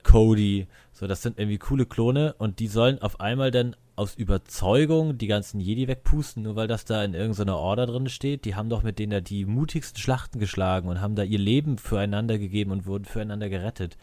[0.03, 5.17] Cody, so das sind irgendwie coole Klone und die sollen auf einmal dann aus Überzeugung
[5.17, 8.45] die ganzen Jedi wegpusten, nur weil das da in irgendeiner Order drin steht.
[8.45, 11.78] Die haben doch mit denen da die mutigsten Schlachten geschlagen und haben da ihr Leben
[11.78, 13.97] füreinander gegeben und wurden füreinander gerettet.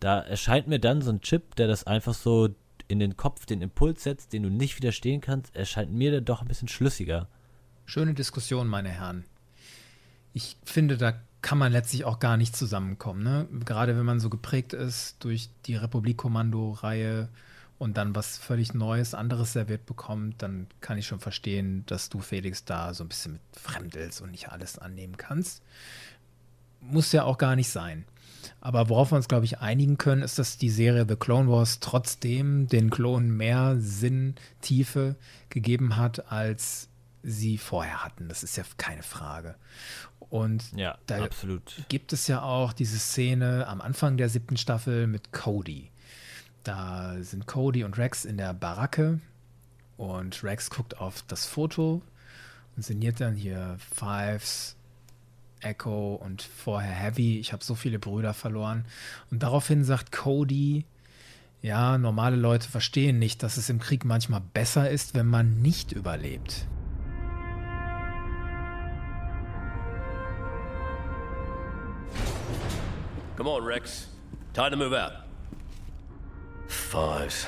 [0.00, 2.48] Da erscheint mir dann so ein Chip, der das einfach so
[2.94, 6.42] in den Kopf den Impuls setzt, den du nicht widerstehen kannst, erscheint mir dann doch
[6.42, 7.28] ein bisschen schlüssiger.
[7.86, 9.24] Schöne Diskussion, meine Herren.
[10.32, 13.22] Ich finde, da kann man letztlich auch gar nicht zusammenkommen.
[13.22, 13.48] Ne?
[13.64, 17.28] Gerade wenn man so geprägt ist durch die Republik-Kommando-Reihe
[17.78, 22.20] und dann was völlig Neues, anderes serviert bekommt, dann kann ich schon verstehen, dass du
[22.20, 25.62] Felix da so ein bisschen mit fremdelst und nicht alles annehmen kannst.
[26.80, 28.06] Muss ja auch gar nicht sein.
[28.60, 31.80] Aber worauf wir uns, glaube ich, einigen können, ist, dass die Serie The Clone Wars
[31.80, 35.16] trotzdem den Klonen mehr Sinn, Tiefe
[35.48, 36.88] gegeben hat, als
[37.22, 38.28] sie vorher hatten.
[38.28, 39.56] Das ist ja keine Frage.
[40.30, 41.84] Und ja, da absolut.
[41.88, 45.90] gibt es ja auch diese Szene am Anfang der siebten Staffel mit Cody.
[46.64, 49.20] Da sind Cody und Rex in der Baracke
[49.96, 52.02] und Rex guckt auf das Foto
[52.76, 54.76] und sinniert dann hier Fives
[55.64, 57.38] Echo und vorher Heavy.
[57.38, 58.84] Ich habe so viele Brüder verloren.
[59.30, 60.84] Und daraufhin sagt Cody,
[61.62, 65.92] ja, normale Leute verstehen nicht, dass es im Krieg manchmal besser ist, wenn man nicht
[65.92, 66.66] überlebt.
[73.36, 74.08] Come on, Rex.
[74.52, 75.12] Time to move out.
[76.68, 77.46] Fives.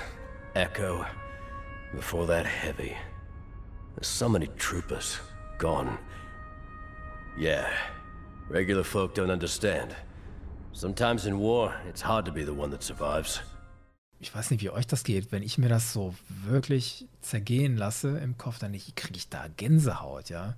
[0.55, 1.05] Echo.
[1.95, 2.97] Before that, Heavy.
[3.95, 5.21] There's so many troopers.
[5.59, 5.99] Gone.
[7.39, 7.69] Yeah,
[8.51, 9.95] Regular folk don't understand.
[10.73, 13.41] Sometimes in war, it's hard to be the one that survives.
[14.21, 15.33] Ich weiß nicht, wie euch das geht.
[15.33, 20.31] Wenn ich mir das so wirklich zergehen lasse im Kopf, dann kriege ich da Gänsehaut,
[20.31, 20.55] ja.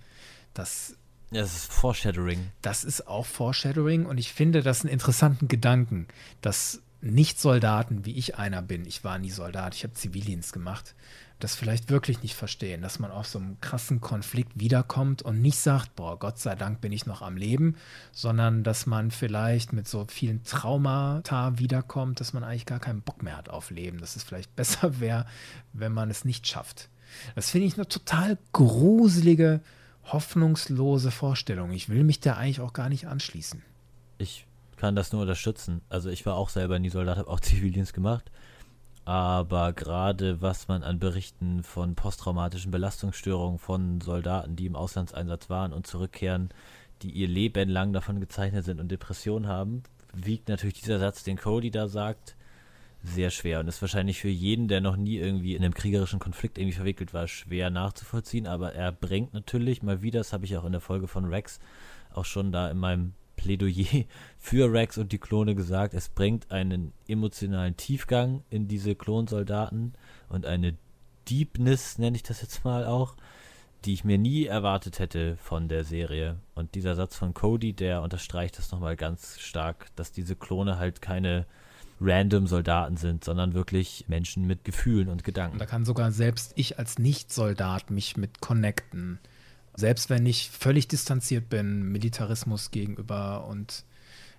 [0.54, 0.96] Das,
[1.30, 2.50] das ist Foreshadowing.
[2.62, 6.08] Das ist auch Foreshadowing und ich finde das einen interessanten Gedanken,
[6.42, 10.94] dass Nicht-Soldaten, wie ich einer bin, ich war nie Soldat, ich habe Zivildienst gemacht,
[11.38, 15.58] das vielleicht wirklich nicht verstehen, dass man auf so einem krassen Konflikt wiederkommt und nicht
[15.58, 17.76] sagt, boah, Gott sei Dank bin ich noch am Leben,
[18.12, 23.22] sondern dass man vielleicht mit so vielen Traumata wiederkommt, dass man eigentlich gar keinen Bock
[23.22, 25.26] mehr hat auf Leben, dass es vielleicht besser wäre,
[25.72, 26.88] wenn man es nicht schafft.
[27.34, 29.60] Das finde ich eine total gruselige,
[30.04, 31.70] hoffnungslose Vorstellung.
[31.72, 33.62] Ich will mich da eigentlich auch gar nicht anschließen.
[34.18, 35.80] Ich kann das nur unterstützen.
[35.88, 38.30] Also ich war auch selber nie Soldat, habe auch Zivildienst gemacht
[39.08, 45.72] aber gerade was man an Berichten von posttraumatischen Belastungsstörungen von Soldaten, die im Auslandseinsatz waren
[45.72, 46.50] und zurückkehren,
[47.00, 49.82] die ihr Leben lang davon gezeichnet sind und Depressionen haben,
[50.12, 52.36] wiegt natürlich dieser Satz, den Cody da sagt,
[53.02, 53.60] sehr schwer.
[53.60, 57.14] Und ist wahrscheinlich für jeden, der noch nie irgendwie in einem kriegerischen Konflikt irgendwie verwickelt
[57.14, 60.82] war, schwer nachzuvollziehen, aber er bringt natürlich mal wieder, das habe ich auch in der
[60.82, 61.60] Folge von Rex
[62.12, 64.04] auch schon da in meinem Plädoyer
[64.38, 69.94] für Rex und die Klone gesagt, es bringt einen emotionalen Tiefgang in diese Klonsoldaten
[70.28, 70.76] und eine
[71.30, 73.16] Deepness, nenne ich das jetzt mal auch,
[73.84, 76.36] die ich mir nie erwartet hätte von der Serie.
[76.54, 81.00] Und dieser Satz von Cody, der unterstreicht das nochmal ganz stark, dass diese Klone halt
[81.00, 81.46] keine
[82.00, 85.58] random Soldaten sind, sondern wirklich Menschen mit Gefühlen und Gedanken.
[85.58, 89.18] Da kann sogar selbst ich als Nicht-Soldat mich mit connecten
[89.78, 93.84] Selbst wenn ich völlig distanziert bin, Militarismus gegenüber und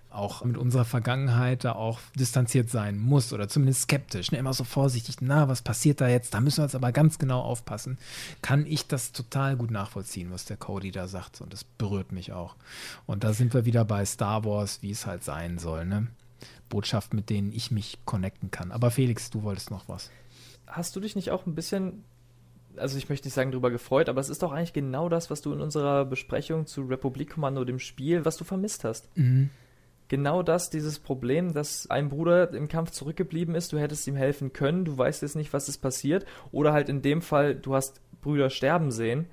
[0.10, 4.38] auch mit unserer Vergangenheit da auch distanziert sein muss oder zumindest skeptisch, ne?
[4.38, 6.34] immer so vorsichtig, na, was passiert da jetzt?
[6.34, 7.98] Da müssen wir jetzt aber ganz genau aufpassen.
[8.41, 12.34] Kann ich das total gut nachvollziehen, was der Cody da sagt und das berührt mich
[12.34, 12.57] auch.
[13.06, 16.07] Und da sind wir wieder bei Star Wars, wie es halt sein soll, ne?
[16.68, 18.74] Botschaften, mit denen ich mich connecten kann.
[18.74, 20.11] Aber Felix, du wolltest noch was.
[20.68, 22.03] Hast du dich nicht auch ein bisschen
[22.75, 25.41] also ich möchte nicht sagen darüber gefreut, aber es ist doch eigentlich genau das, was
[25.41, 29.15] du in unserer Besprechung zu Republik Kommando, dem Spiel, was du vermisst hast.
[29.17, 29.49] Mhm
[30.09, 34.51] genau das, dieses Problem, dass ein Bruder im Kampf zurückgeblieben ist, du hättest ihm helfen
[34.51, 38.01] können, du weißt jetzt nicht, was ist passiert, oder halt in dem Fall, du hast
[38.21, 39.27] Brüder sterben sehen.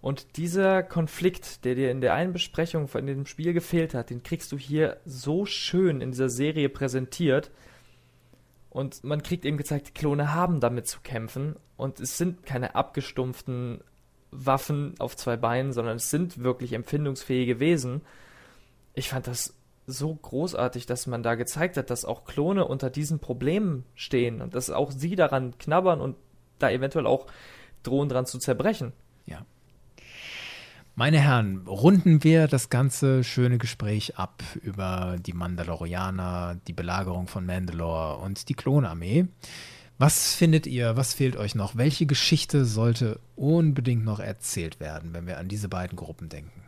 [0.00, 4.22] Und dieser Konflikt, der dir in der einen Besprechung von dem Spiel gefehlt hat, den
[4.22, 7.50] kriegst du hier so schön in dieser Serie präsentiert.
[8.72, 11.56] Und man kriegt eben gezeigt, die Klone haben damit zu kämpfen.
[11.76, 13.84] Und es sind keine abgestumpften
[14.30, 18.00] Waffen auf zwei Beinen, sondern es sind wirklich empfindungsfähige Wesen.
[18.94, 19.54] Ich fand das
[19.86, 24.54] so großartig, dass man da gezeigt hat, dass auch Klone unter diesen Problemen stehen und
[24.54, 26.16] dass auch sie daran knabbern und
[26.58, 27.26] da eventuell auch
[27.82, 28.94] drohen dran zu zerbrechen.
[29.26, 29.44] Ja.
[30.94, 37.46] Meine Herren, runden wir das ganze schöne Gespräch ab über die Mandalorianer, die Belagerung von
[37.46, 39.26] Mandalore und die Klonarmee.
[39.96, 41.76] Was findet ihr, was fehlt euch noch?
[41.76, 46.62] Welche Geschichte sollte unbedingt noch erzählt werden, wenn wir an diese beiden Gruppen denken?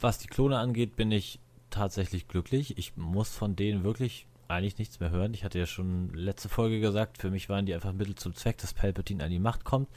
[0.00, 1.38] Was die Klone angeht, bin ich
[1.70, 2.76] tatsächlich glücklich.
[2.76, 5.32] Ich muss von denen wirklich eigentlich nichts mehr hören.
[5.32, 8.58] Ich hatte ja schon letzte Folge gesagt, für mich waren die einfach Mittel zum Zweck,
[8.58, 9.88] dass Palpatine an die Macht kommt.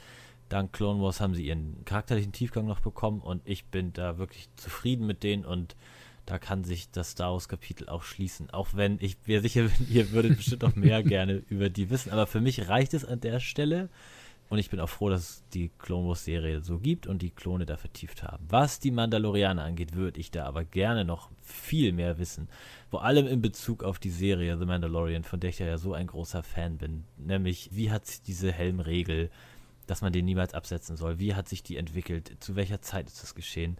[0.49, 4.49] Dank Clone Wars haben sie ihren charakterlichen Tiefgang noch bekommen und ich bin da wirklich
[4.55, 5.75] zufrieden mit denen und
[6.27, 8.49] da kann sich das Star Wars Kapitel auch schließen.
[8.49, 12.11] Auch wenn ich mir sicher bin, ihr würdet bestimmt noch mehr gerne über die wissen.
[12.11, 13.89] Aber für mich reicht es an der Stelle.
[14.49, 17.31] Und ich bin auch froh, dass es die Clone Wars Serie so gibt und die
[17.31, 18.45] Klone da vertieft haben.
[18.49, 22.47] Was die Mandalorianer angeht, würde ich da aber gerne noch viel mehr wissen.
[22.89, 26.07] Vor allem in Bezug auf die Serie The Mandalorian, von der ich ja so ein
[26.07, 27.03] großer Fan bin.
[27.17, 29.29] Nämlich, wie hat sich diese Helmregel,
[29.87, 32.37] dass man den niemals absetzen soll, wie hat sich die entwickelt?
[32.39, 33.77] Zu welcher Zeit ist das geschehen?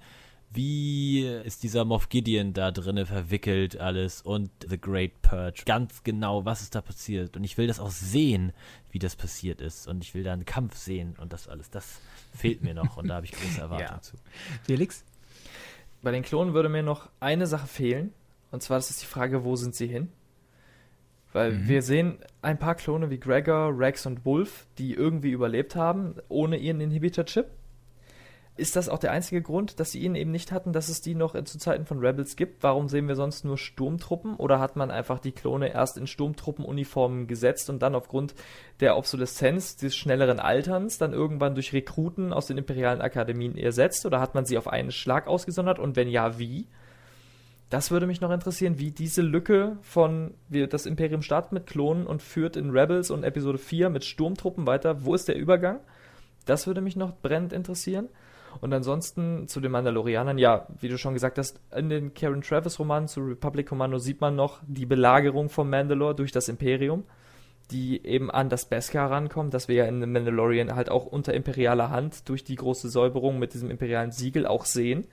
[0.50, 5.64] wie ist dieser Moff Gideon da drinne verwickelt alles und The Great Purge.
[5.66, 7.36] Ganz genau, was ist da passiert.
[7.36, 8.54] Und ich will das auch sehen,
[8.92, 9.88] wie das passiert ist.
[9.88, 11.70] Und ich will da einen Kampf sehen und das alles.
[11.70, 12.00] Das
[12.34, 14.02] fehlt mir noch und da habe ich große Erwartungen ja.
[14.02, 14.16] zu.
[14.64, 15.04] Felix?
[16.02, 18.14] Bei den Klonen würde mir noch eine Sache fehlen.
[18.52, 20.10] Und zwar das ist die Frage, wo sind sie hin?
[21.34, 21.68] Weil mhm.
[21.68, 26.58] wir sehen ein paar Klone wie Gregor, Rex und Wolf, die irgendwie überlebt haben, ohne
[26.58, 27.48] ihren Inhibitor-Chip
[28.58, 31.16] ist das auch der einzige Grund, dass sie ihn eben nicht hatten, dass es die
[31.16, 32.64] noch zu Zeiten von Rebels gibt?
[32.64, 34.36] Warum sehen wir sonst nur Sturmtruppen?
[34.36, 38.34] Oder hat man einfach die Klone erst in Sturmtruppenuniformen gesetzt und dann aufgrund
[38.80, 44.06] der Obsoleszenz des schnelleren Alterns dann irgendwann durch Rekruten aus den imperialen Akademien ersetzt?
[44.06, 45.78] Oder hat man sie auf einen Schlag ausgesondert?
[45.78, 46.68] Und wenn ja, wie?
[47.70, 52.08] Das würde mich noch interessieren, wie diese Lücke von wie das Imperium startet mit Klonen
[52.08, 55.04] und führt in Rebels und Episode 4 mit Sturmtruppen weiter.
[55.04, 55.80] Wo ist der Übergang?
[56.46, 58.08] Das würde mich noch brennend interessieren.
[58.62, 62.80] Und ansonsten zu den Mandalorianern, ja, wie du schon gesagt hast, in den Karen Travis
[62.80, 67.04] Romanen zu Republic Commando sieht man noch die Belagerung von Mandalore durch das Imperium,
[67.70, 71.34] die eben an das Beskar rankommt, das wir ja in The Mandalorian halt auch unter
[71.34, 75.06] imperialer Hand durch die große Säuberung mit diesem imperialen Siegel auch sehen.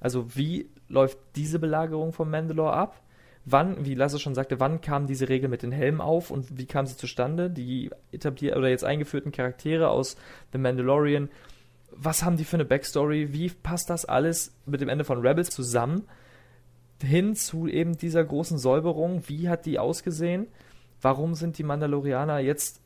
[0.00, 3.00] Also wie läuft diese Belagerung von Mandalore ab?
[3.44, 6.66] Wann, wie Lasse schon sagte, wann kam diese Regel mit den Helmen auf und wie
[6.66, 7.50] kam sie zustande?
[7.50, 10.16] Die etabliert oder jetzt eingeführten Charaktere aus
[10.52, 11.28] The Mandalorian
[11.96, 15.50] was haben die für eine Backstory, wie passt das alles mit dem Ende von Rebels
[15.50, 16.08] zusammen,
[17.02, 20.46] hin zu eben dieser großen Säuberung, wie hat die ausgesehen,
[21.00, 22.80] warum sind die Mandalorianer jetzt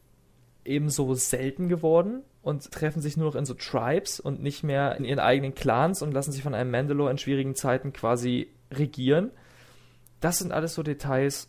[0.67, 4.97] eben so selten geworden und treffen sich nur noch in so Tribes und nicht mehr
[4.97, 9.31] in ihren eigenen Clans und lassen sich von einem Mandalore in schwierigen Zeiten quasi regieren.
[10.21, 11.49] Das sind alles so Details,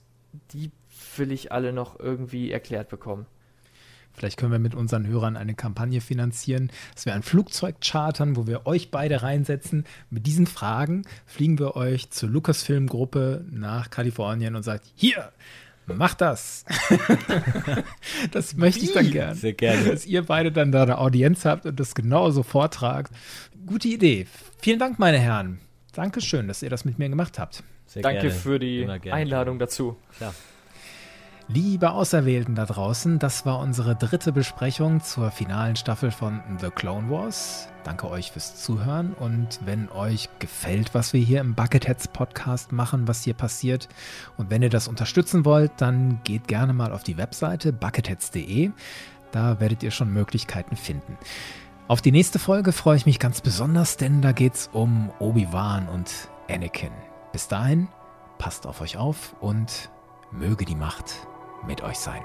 [0.51, 0.71] die
[1.17, 3.25] will ich alle noch irgendwie erklärt bekommen.
[4.17, 8.47] Vielleicht können wir mit unseren Hörern eine Kampagne finanzieren, dass wir ein Flugzeug chartern, wo
[8.47, 9.85] wir euch beide reinsetzen.
[10.09, 15.31] Mit diesen Fragen fliegen wir euch zur Lucasfilm-Gruppe nach Kalifornien und sagt, hier,
[15.95, 16.65] macht das.
[18.31, 19.35] das möchte ich dann gerne.
[19.35, 19.89] Sehr gerne.
[19.89, 23.11] Dass ihr beide dann da eine Audienz habt und das genauso vortragt.
[23.65, 24.27] Gute Idee.
[24.59, 25.59] Vielen Dank, meine Herren.
[25.93, 27.63] Dankeschön, dass ihr das mit mir gemacht habt.
[27.85, 28.35] Sehr Danke gerne.
[28.35, 29.97] für die Einladung dazu.
[30.17, 30.33] Klar.
[31.49, 37.09] Liebe Auserwählten da draußen, das war unsere dritte Besprechung zur finalen Staffel von The Clone
[37.09, 37.69] Wars.
[37.87, 43.07] Danke euch fürs Zuhören und wenn euch gefällt, was wir hier im Bucketheads Podcast machen,
[43.07, 43.87] was hier passiert
[44.35, 48.71] und wenn ihr das unterstützen wollt, dann geht gerne mal auf die Webseite bucketheads.de.
[49.31, 51.17] Da werdet ihr schon Möglichkeiten finden.
[51.87, 56.11] Auf die nächste Folge freue ich mich ganz besonders, denn da geht's um Obi-Wan und
[56.49, 56.91] Anakin.
[57.31, 57.87] Bis dahin,
[58.37, 59.89] passt auf euch auf und
[60.33, 61.25] möge die Macht
[61.65, 62.21] mit euch sein.